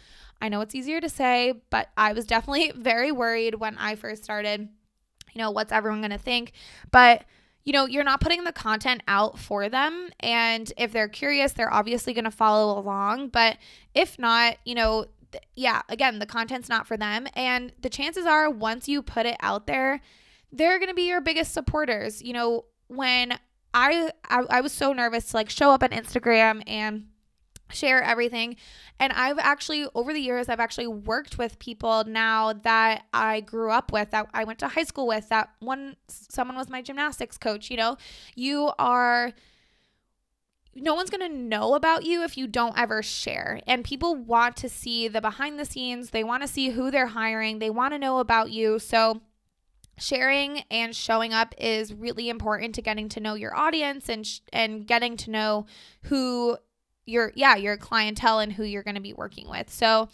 I 0.42 0.50
know 0.50 0.62
it's 0.62 0.76
easier 0.76 1.00
to 1.00 1.10
say, 1.10 1.62
but 1.70 1.90
I 1.96 2.14
was 2.14 2.26
definitely 2.26 2.74
very 2.76 3.12
worried 3.12 3.56
when 3.56 3.78
I 3.78 3.96
first 3.96 4.24
started. 4.24 4.68
You 5.34 5.42
know, 5.42 5.52
what's 5.52 5.72
everyone 5.72 6.02
going 6.02 6.12
to 6.12 6.18
think? 6.18 6.52
But 6.92 7.24
you 7.66 7.74
know, 7.74 7.88
you're 7.88 8.04
not 8.04 8.22
putting 8.22 8.44
the 8.44 8.52
content 8.52 9.02
out 9.08 9.40
for 9.40 9.70
them. 9.70 10.10
And 10.20 10.72
if 10.78 10.92
they're 10.92 11.08
curious, 11.08 11.52
they're 11.52 11.74
obviously 11.74 12.14
going 12.14 12.26
to 12.26 12.32
follow 12.32 12.78
along. 12.78 13.30
But 13.30 13.58
if 13.96 14.20
not, 14.20 14.58
you 14.66 14.76
know, 14.76 15.08
yeah, 15.56 15.82
again, 15.90 16.20
the 16.20 16.26
content's 16.26 16.70
not 16.70 16.88
for 16.88 16.98
them. 16.98 17.28
And 17.36 17.74
the 17.82 17.90
chances 17.90 18.26
are, 18.26 18.50
once 18.50 18.88
you 18.88 19.02
put 19.02 19.26
it 19.26 19.38
out 19.40 19.68
there, 19.68 20.02
they're 20.52 20.80
going 20.80 20.90
to 20.90 20.96
be 20.96 21.08
your 21.08 21.22
biggest 21.22 21.54
supporters. 21.54 22.22
You 22.22 22.34
know, 22.34 22.66
when 22.88 23.38
I, 23.74 24.12
I, 24.30 24.44
I 24.50 24.62
was 24.62 24.72
so 24.72 24.94
nervous 24.94 25.32
to 25.32 25.38
like 25.38 25.50
show 25.50 25.72
up 25.72 25.84
on 25.84 25.90
Instagram 25.90 26.64
and 26.68 27.08
share 27.72 28.02
everything. 28.02 28.56
And 29.00 29.12
I've 29.12 29.40
actually, 29.40 29.88
over 29.96 30.14
the 30.14 30.20
years, 30.20 30.50
I've 30.50 30.60
actually 30.60 30.88
worked 30.88 31.38
with 31.38 31.60
people 31.60 32.04
now 32.06 32.54
that 32.54 33.06
I 33.12 33.42
grew 33.42 33.72
up 33.72 33.92
with, 33.92 34.12
that 34.12 34.28
I 34.34 34.44
went 34.44 34.60
to 34.60 34.68
high 34.68 34.84
school 34.84 35.08
with, 35.08 35.30
that 35.30 35.50
one, 35.60 35.96
someone 36.08 36.56
was 36.56 36.70
my 36.70 36.82
gymnastics 36.82 37.38
coach. 37.38 37.70
You 37.70 37.78
know, 37.78 37.98
you 38.36 38.72
are, 38.78 39.34
no 40.76 40.94
one's 40.94 41.10
going 41.10 41.32
to 41.32 41.38
know 41.38 41.74
about 41.74 42.04
you 42.04 42.24
if 42.24 42.38
you 42.38 42.48
don't 42.48 42.78
ever 42.78 43.02
share. 43.02 43.62
And 43.66 43.84
people 43.84 44.16
want 44.16 44.58
to 44.58 44.70
see 44.70 45.08
the 45.08 45.22
behind 45.22 45.58
the 45.58 45.66
scenes, 45.66 46.10
they 46.10 46.24
want 46.24 46.44
to 46.44 46.48
see 46.48 46.72
who 46.72 46.92
they're 46.92 47.08
hiring, 47.08 47.60
they 47.60 47.70
want 47.70 47.94
to 47.94 48.00
know 48.00 48.20
about 48.20 48.52
you. 48.52 48.80
So, 48.80 49.22
sharing 49.98 50.60
and 50.70 50.94
showing 50.94 51.34
up 51.34 51.56
is 51.58 51.94
really 51.94 52.28
important 52.28 52.76
to 52.76 52.82
getting 52.82 53.08
to 53.08 53.22
know 53.22 53.36
your 53.36 53.56
audience 53.56 54.10
and 54.10 54.28
sh- 54.28 54.42
and 54.52 54.86
getting 54.86 55.16
to 55.16 55.32
know 55.32 55.66
who 56.04 56.58
your 57.06 57.32
yeah 57.36 57.56
your 57.56 57.78
clientele 57.78 58.40
and 58.40 58.52
who 58.52 58.64
you're 58.64 58.84
going 58.84 58.96
to 58.96 59.02
be 59.02 59.14
working 59.14 59.50
with 59.50 59.70
so 59.70 60.10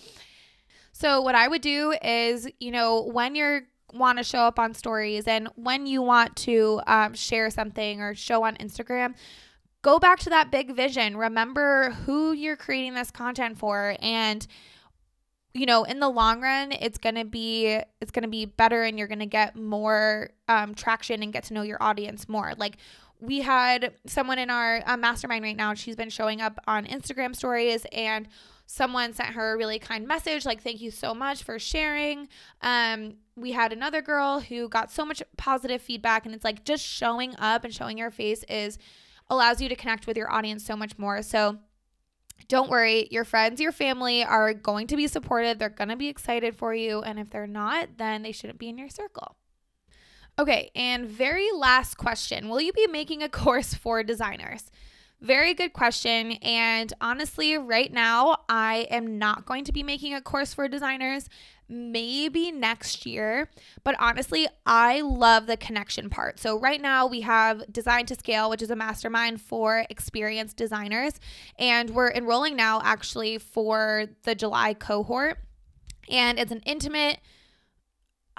so 0.91 1.19
what 1.21 1.33
i 1.33 1.47
would 1.47 1.61
do 1.61 1.95
is 2.03 2.47
you 2.59 2.69
know 2.69 3.01
when 3.01 3.33
you're 3.33 3.61
want 3.93 4.17
to 4.19 4.23
show 4.23 4.41
up 4.41 4.59
on 4.59 4.73
stories 4.73 5.27
and 5.27 5.49
when 5.55 5.85
you 5.87 6.01
want 6.01 6.35
to 6.35 6.79
um, 6.85 7.13
share 7.13 7.49
something 7.49 8.01
or 8.01 8.13
show 8.13 8.43
on 8.43 8.55
instagram 8.57 9.15
go 9.81 9.99
back 9.99 10.19
to 10.19 10.29
that 10.29 10.51
big 10.51 10.75
vision. 10.75 11.17
Remember 11.17 11.91
who 12.05 12.31
you're 12.33 12.57
creating 12.57 12.93
this 12.93 13.11
content 13.11 13.57
for 13.57 13.95
and 13.99 14.45
you 15.53 15.65
know 15.65 15.83
in 15.83 15.99
the 15.99 16.07
long 16.07 16.41
run 16.41 16.71
it's 16.71 16.97
going 16.97 17.15
to 17.15 17.25
be 17.25 17.77
it's 17.99 18.11
going 18.11 18.23
to 18.23 18.29
be 18.29 18.45
better 18.45 18.83
and 18.83 18.97
you're 18.97 19.07
going 19.07 19.19
to 19.19 19.25
get 19.25 19.55
more 19.55 20.29
um, 20.47 20.73
traction 20.73 21.21
and 21.23 21.33
get 21.33 21.43
to 21.45 21.53
know 21.53 21.61
your 21.61 21.81
audience 21.81 22.29
more. 22.29 22.53
Like 22.57 22.77
we 23.19 23.41
had 23.41 23.93
someone 24.07 24.39
in 24.39 24.49
our 24.49 24.81
uh, 24.85 24.97
mastermind 24.97 25.43
right 25.43 25.55
now. 25.55 25.73
She's 25.73 25.95
been 25.95 26.09
showing 26.09 26.41
up 26.41 26.59
on 26.67 26.85
Instagram 26.85 27.35
stories 27.35 27.85
and 27.91 28.27
someone 28.65 29.13
sent 29.13 29.29
her 29.29 29.53
a 29.53 29.57
really 29.57 29.77
kind 29.77 30.07
message 30.07 30.45
like 30.45 30.63
thank 30.63 30.79
you 30.79 30.91
so 30.91 31.13
much 31.13 31.43
for 31.43 31.59
sharing. 31.59 32.29
Um, 32.61 33.15
we 33.35 33.51
had 33.51 33.73
another 33.73 34.01
girl 34.01 34.39
who 34.39 34.69
got 34.69 34.91
so 34.91 35.05
much 35.05 35.21
positive 35.37 35.81
feedback 35.81 36.25
and 36.25 36.33
it's 36.33 36.45
like 36.45 36.63
just 36.63 36.83
showing 36.83 37.35
up 37.37 37.63
and 37.63 37.73
showing 37.73 37.97
your 37.97 38.11
face 38.11 38.43
is 38.43 38.77
allows 39.31 39.61
you 39.61 39.69
to 39.69 39.75
connect 39.75 40.05
with 40.05 40.17
your 40.17 40.31
audience 40.31 40.63
so 40.63 40.75
much 40.75 40.99
more. 40.99 41.23
So 41.23 41.57
don't 42.47 42.69
worry 42.69 43.07
your 43.11 43.23
friends 43.23 43.61
your 43.61 43.71
family 43.71 44.23
are 44.23 44.53
going 44.53 44.85
to 44.87 44.95
be 44.95 45.07
supported. 45.07 45.57
They're 45.57 45.69
going 45.69 45.89
to 45.89 45.95
be 45.95 46.09
excited 46.09 46.55
for 46.55 46.75
you. 46.75 47.01
And 47.01 47.17
if 47.17 47.31
they're 47.31 47.47
not 47.47 47.97
then 47.97 48.21
they 48.21 48.33
shouldn't 48.33 48.59
be 48.59 48.69
in 48.69 48.77
your 48.77 48.89
circle. 48.89 49.37
Okay, 50.37 50.71
and 50.75 51.07
very 51.07 51.51
last 51.51 51.97
question. 51.97 52.49
Will 52.49 52.61
you 52.61 52.73
be 52.73 52.87
making 52.87 53.23
a 53.23 53.29
course 53.43 53.73
for 53.73 54.03
designers? 54.03 54.69
Very 55.21 55.53
good 55.53 55.73
question. 55.73 56.33
And 56.41 56.91
honestly, 56.99 57.57
right 57.57 57.91
now, 57.91 58.37
I 58.49 58.87
am 58.89 59.19
not 59.19 59.45
going 59.45 59.63
to 59.65 59.71
be 59.71 59.83
making 59.83 60.13
a 60.13 60.21
course 60.21 60.53
for 60.53 60.67
designers 60.67 61.29
maybe 61.71 62.51
next 62.51 63.05
year. 63.05 63.49
But 63.83 63.95
honestly, 63.97 64.47
I 64.65 65.01
love 65.01 65.47
the 65.47 65.57
connection 65.57 66.09
part. 66.09 66.39
So, 66.39 66.59
right 66.59 66.81
now 66.81 67.07
we 67.07 67.21
have 67.21 67.71
Design 67.71 68.05
to 68.07 68.15
Scale, 68.15 68.49
which 68.49 68.61
is 68.61 68.69
a 68.69 68.75
mastermind 68.75 69.41
for 69.41 69.85
experienced 69.89 70.57
designers. 70.57 71.13
And 71.57 71.91
we're 71.91 72.11
enrolling 72.11 72.55
now 72.55 72.81
actually 72.83 73.37
for 73.37 74.07
the 74.23 74.35
July 74.35 74.73
cohort. 74.73 75.37
And 76.09 76.37
it's 76.37 76.51
an 76.51 76.61
intimate, 76.65 77.19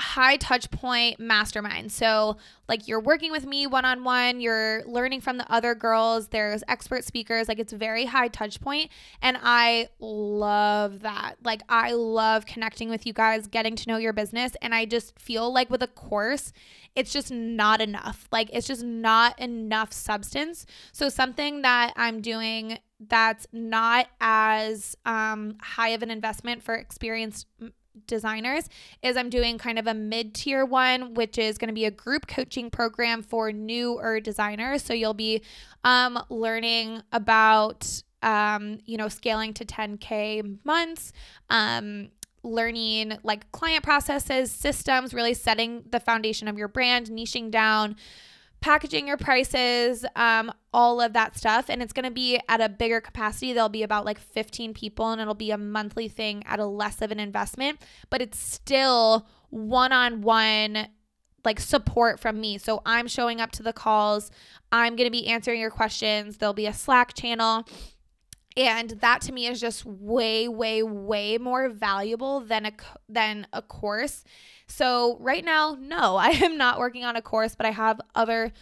high 0.02 0.36
touch 0.36 0.68
point 0.70 1.20
mastermind. 1.20 1.92
So, 1.92 2.36
like, 2.68 2.88
you're 2.88 3.00
working 3.00 3.30
with 3.30 3.46
me 3.46 3.68
one 3.68 3.84
on 3.84 4.02
one, 4.02 4.40
you're 4.40 4.82
learning 4.84 5.20
from 5.20 5.38
the 5.38 5.50
other 5.50 5.76
girls, 5.76 6.28
there's 6.28 6.64
expert 6.66 7.04
speakers. 7.04 7.46
Like, 7.46 7.60
it's 7.60 7.72
very 7.72 8.06
high 8.06 8.28
touch 8.28 8.60
point, 8.60 8.90
And 9.22 9.38
I 9.40 9.88
love 10.00 11.00
that. 11.00 11.36
Like, 11.44 11.62
I 11.68 11.92
love 11.92 12.46
connecting 12.46 12.90
with 12.90 13.06
you 13.06 13.12
guys, 13.12 13.46
getting 13.46 13.76
to 13.76 13.88
know 13.88 13.96
your 13.96 14.12
business. 14.12 14.52
And 14.60 14.74
I 14.74 14.86
just 14.86 15.18
feel 15.20 15.52
like 15.52 15.70
with 15.70 15.82
a 15.82 15.86
course, 15.86 16.52
it's 16.96 17.12
just 17.12 17.30
not 17.30 17.80
enough. 17.80 18.26
Like, 18.32 18.50
it's 18.52 18.66
just 18.66 18.82
not 18.82 19.38
enough 19.38 19.92
substance. 19.92 20.66
So, 20.90 21.08
something 21.08 21.62
that 21.62 21.92
I'm 21.96 22.20
doing 22.20 22.78
that's 23.08 23.46
not 23.52 24.06
as 24.20 24.96
um, 25.04 25.56
high 25.60 25.90
of 25.90 26.02
an 26.02 26.10
investment 26.10 26.62
for 26.62 26.74
experienced 26.74 27.46
designers 28.06 28.68
is 29.02 29.16
I'm 29.16 29.30
doing 29.30 29.58
kind 29.58 29.78
of 29.78 29.86
a 29.86 29.94
mid 29.94 30.34
tier 30.34 30.64
one, 30.64 31.14
which 31.14 31.38
is 31.38 31.58
going 31.58 31.68
to 31.68 31.74
be 31.74 31.84
a 31.84 31.90
group 31.90 32.26
coaching 32.26 32.70
program 32.70 33.22
for 33.22 33.52
newer 33.52 34.20
designers. 34.20 34.82
So 34.82 34.94
you'll 34.94 35.14
be 35.14 35.42
um, 35.84 36.22
learning 36.28 37.02
about, 37.12 38.02
um, 38.22 38.78
you 38.84 38.96
know, 38.96 39.08
scaling 39.08 39.54
to 39.54 39.64
10K 39.64 40.58
months. 40.64 41.12
Um, 41.50 42.10
learning 42.44 43.16
like 43.22 43.50
client 43.52 43.84
processes, 43.84 44.50
systems, 44.50 45.14
really 45.14 45.34
setting 45.34 45.84
the 45.90 46.00
foundation 46.00 46.48
of 46.48 46.58
your 46.58 46.68
brand, 46.68 47.06
niching 47.06 47.52
down, 47.52 47.96
packaging 48.62 49.06
your 49.06 49.18
prices, 49.18 50.06
um, 50.16 50.50
all 50.72 51.00
of 51.00 51.12
that 51.12 51.36
stuff. 51.36 51.66
And 51.68 51.82
it's 51.82 51.92
going 51.92 52.06
to 52.06 52.12
be 52.12 52.40
at 52.48 52.62
a 52.62 52.68
bigger 52.68 53.00
capacity. 53.00 53.52
There'll 53.52 53.68
be 53.68 53.82
about 53.82 54.06
like 54.06 54.18
15 54.18 54.72
people, 54.72 55.10
and 55.10 55.20
it'll 55.20 55.34
be 55.34 55.50
a 55.50 55.58
monthly 55.58 56.08
thing 56.08 56.42
at 56.46 56.58
a 56.58 56.64
less 56.64 57.02
of 57.02 57.10
an 57.10 57.20
investment, 57.20 57.80
but 58.08 58.22
it's 58.22 58.38
still 58.38 59.26
one 59.50 59.92
on 59.92 60.22
one 60.22 60.88
like 61.44 61.60
support 61.60 62.20
from 62.20 62.40
me. 62.40 62.56
So 62.56 62.80
I'm 62.86 63.08
showing 63.08 63.40
up 63.40 63.50
to 63.52 63.62
the 63.62 63.72
calls. 63.72 64.30
I'm 64.70 64.94
going 64.96 65.08
to 65.08 65.10
be 65.10 65.26
answering 65.26 65.60
your 65.60 65.70
questions. 65.70 66.38
There'll 66.38 66.54
be 66.54 66.66
a 66.66 66.72
Slack 66.72 67.14
channel. 67.14 67.66
And 68.56 68.90
that 69.00 69.22
to 69.22 69.32
me 69.32 69.46
is 69.46 69.60
just 69.60 69.84
way 69.84 70.48
way 70.48 70.82
way 70.82 71.38
more 71.38 71.68
valuable 71.68 72.40
than 72.40 72.66
a 72.66 72.72
than 73.08 73.46
a 73.52 73.62
course 73.62 74.24
so, 74.72 75.18
right 75.20 75.44
now, 75.44 75.76
no, 75.78 76.16
I 76.20 76.28
am 76.28 76.56
not 76.56 76.78
working 76.78 77.04
on 77.04 77.16
a 77.16 77.22
course, 77.22 77.54
but 77.54 77.66
I 77.66 77.70
have 77.70 78.00
other 78.14 78.52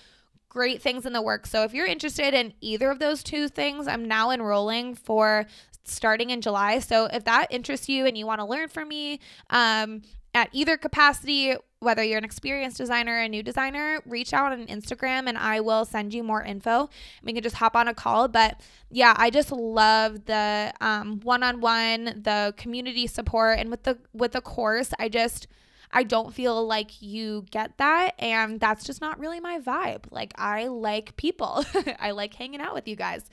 great 0.49 0.83
things 0.83 1.07
in 1.07 1.13
the 1.13 1.23
works. 1.23 1.51
So, 1.51 1.63
if 1.63 1.73
you're 1.73 1.87
interested 1.87 2.35
in 2.35 2.53
either 2.61 2.91
of 2.91 2.99
those 2.99 3.23
two 3.23 3.49
things, 3.49 3.87
I'm 3.87 4.07
now 4.07 4.31
enrolling 4.31 4.95
for 4.97 5.47
starting 5.85 6.31
in 6.31 6.41
July. 6.41 6.81
So, 6.81 7.07
if 7.07 7.25
that 7.25 7.47
interests 7.51 7.89
you 7.89 8.07
and 8.07 8.19
you 8.19 8.27
want 8.27 8.41
to 8.41 8.47
learn 8.47 8.69
from 8.69 8.89
me 8.89 9.21
um, 9.51 10.03
at 10.35 10.49
either 10.53 10.77
capacity, 10.77 11.55
whether 11.81 12.05
you're 12.05 12.19
an 12.19 12.25
experienced 12.25 12.79
designer 12.79 13.17
or 13.17 13.21
a 13.21 13.29
new 13.29 13.43
designer, 13.43 14.01
reach 14.07 14.33
out 14.33 14.53
on 14.53 14.67
Instagram 14.67 15.29
and 15.29 15.37
I 15.37 15.61
will 15.61 15.85
send 15.85 16.15
you 16.15 16.23
more 16.23 16.43
info. 16.43 16.89
We 17.23 17.33
can 17.33 17.43
just 17.43 17.57
hop 17.57 17.75
on 17.75 17.89
a 17.89 17.95
call. 17.95 18.29
But 18.29 18.61
yeah, 18.91 19.15
I 19.17 19.31
just 19.31 19.51
love 19.51 20.27
the 20.27 20.73
um, 20.81 21.21
one-on-one, 21.23 22.23
the 22.23 22.55
community 22.57 23.07
support, 23.07 23.59
and 23.59 23.71
with 23.71 23.85
the 23.85 23.99
with 24.13 24.33
the 24.33 24.41
course, 24.41 24.93
I 24.99 25.09
just 25.09 25.49
I 25.93 26.03
don't 26.05 26.33
feel 26.33 26.67
like 26.67 27.03
you 27.03 27.47
get 27.51 27.79
that. 27.79 28.13
And 28.19 28.61
that's 28.61 28.85
just 28.85 29.01
not 29.01 29.19
really 29.19 29.41
my 29.41 29.59
vibe. 29.59 30.05
Like, 30.11 30.33
I 30.37 30.69
like 30.69 31.17
people, 31.17 31.65
I 31.99 32.13
like 32.13 32.35
hanging 32.35 32.61
out 32.61 32.75
with 32.75 32.87
you 32.87 32.97
guys. 32.97 33.25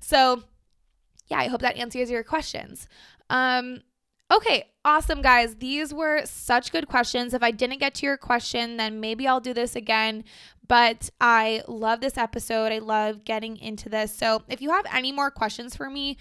So, 0.00 0.42
yeah, 1.28 1.38
I 1.38 1.48
hope 1.48 1.60
that 1.60 1.76
answers 1.76 2.10
your 2.10 2.24
questions. 2.24 2.88
Um, 3.28 3.82
Okay, 4.32 4.64
awesome, 4.84 5.22
guys. 5.22 5.56
These 5.56 5.94
were 5.94 6.22
such 6.24 6.72
good 6.72 6.88
questions. 6.88 7.32
If 7.32 7.42
I 7.44 7.52
didn't 7.52 7.78
get 7.78 7.94
to 7.96 8.06
your 8.06 8.16
question, 8.16 8.76
then 8.76 8.98
maybe 8.98 9.28
I'll 9.28 9.40
do 9.40 9.54
this 9.54 9.76
again. 9.76 10.24
But 10.66 11.10
I 11.20 11.62
love 11.68 12.00
this 12.00 12.18
episode. 12.18 12.72
I 12.72 12.78
love 12.78 13.24
getting 13.24 13.56
into 13.56 13.88
this. 13.88 14.12
So 14.12 14.42
if 14.48 14.60
you 14.60 14.70
have 14.70 14.84
any 14.92 15.12
more 15.12 15.30
questions 15.30 15.76
for 15.76 15.88
me, 15.88 16.16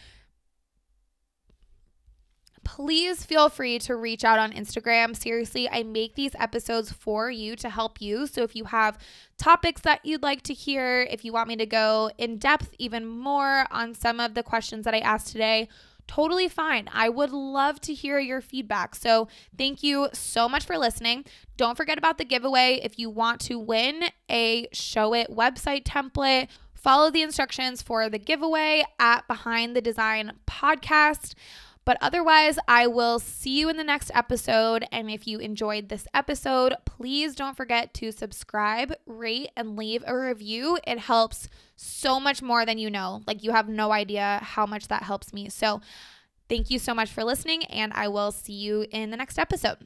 please 2.64 3.26
feel 3.26 3.50
free 3.50 3.80
to 3.80 3.96
reach 3.96 4.24
out 4.24 4.38
on 4.38 4.52
Instagram. 4.52 5.16
Seriously, 5.16 5.68
I 5.70 5.82
make 5.82 6.14
these 6.14 6.36
episodes 6.38 6.92
for 6.92 7.32
you 7.32 7.56
to 7.56 7.70
help 7.70 8.02
you. 8.02 8.28
So 8.28 8.44
if 8.44 8.56
you 8.56 8.66
have 8.66 9.00
topics 9.38 9.82
that 9.82 10.06
you'd 10.06 10.24
like 10.24 10.44
to 10.44 10.54
hear, 10.54 11.08
if 11.10 11.26
you 11.26 11.34
want 11.34 11.48
me 11.48 11.56
to 11.56 11.66
go 11.66 12.12
in 12.20 12.38
depth 12.38 12.76
even 12.78 13.08
more 13.08 13.66
on 13.72 13.96
some 13.96 14.20
of 14.20 14.36
the 14.36 14.44
questions 14.44 14.86
that 14.86 14.94
I 14.94 15.00
asked 15.00 15.28
today, 15.28 15.70
totally 16.08 16.48
fine. 16.48 16.90
I 16.92 17.10
would 17.10 17.32
love 17.32 17.80
to 17.82 17.94
hear 17.94 18.20
your 18.20 18.42
feedback. 18.42 18.96
So, 18.96 19.28
thank 19.58 19.84
you 19.84 20.10
so 20.14 20.48
much 20.48 20.66
for 20.66 20.78
listening. 20.78 21.26
Don't 21.58 21.78
forget 21.78 21.98
about 21.98 22.18
the 22.18 22.26
giveaway. 22.26 22.80
If 22.84 23.00
you 23.00 23.10
want 23.10 23.42
to 23.42 23.58
win 23.58 24.04
a 24.30 24.68
Showit 24.68 25.30
website 25.30 25.84
template, 25.84 26.48
follow 26.74 27.10
the 27.10 27.22
instructions 27.22 27.82
for 27.82 28.10
the 28.10 28.20
giveaway 28.20 28.84
at 29.00 29.28
Behind 29.28 29.76
the 29.76 29.82
Design 29.82 30.34
podcast. 30.48 31.34
But 31.86 31.98
otherwise, 32.02 32.58
I 32.68 32.88
will 32.88 33.20
see 33.20 33.60
you 33.60 33.70
in 33.70 33.78
the 33.78 33.84
next 33.84 34.10
episode. 34.14 34.86
And 34.92 35.10
if 35.10 35.28
you 35.28 35.38
enjoyed 35.38 35.90
this 35.90 36.08
episode, 36.14 36.74
please 36.84 37.36
don't 37.36 37.56
forget 37.56 37.94
to 37.96 38.12
subscribe, 38.12 38.94
rate, 39.06 39.52
and 39.56 39.78
leave 39.78 40.04
a 40.08 40.18
review. 40.18 40.80
It 40.88 41.00
helps 41.00 41.48
so 41.76 42.20
much 42.20 42.42
more 42.42 42.66
than 42.66 42.80
you 42.80 42.90
know. 42.90 43.22
Like, 43.28 43.44
you 43.44 43.52
have 43.52 43.70
no 43.70 43.92
idea 43.92 44.40
how 44.42 44.66
much 44.66 44.88
that 44.88 45.04
helps 45.04 45.32
me. 45.32 45.48
So, 45.50 45.80
thank 46.50 46.72
you 46.72 46.80
so 46.80 46.96
much 46.96 47.12
for 47.12 47.24
listening, 47.24 47.66
and 47.66 47.94
I 47.94 48.08
will 48.08 48.32
see 48.32 48.54
you 48.54 48.88
in 48.92 49.12
the 49.12 49.18
next 49.18 49.38
episode. 49.38 49.86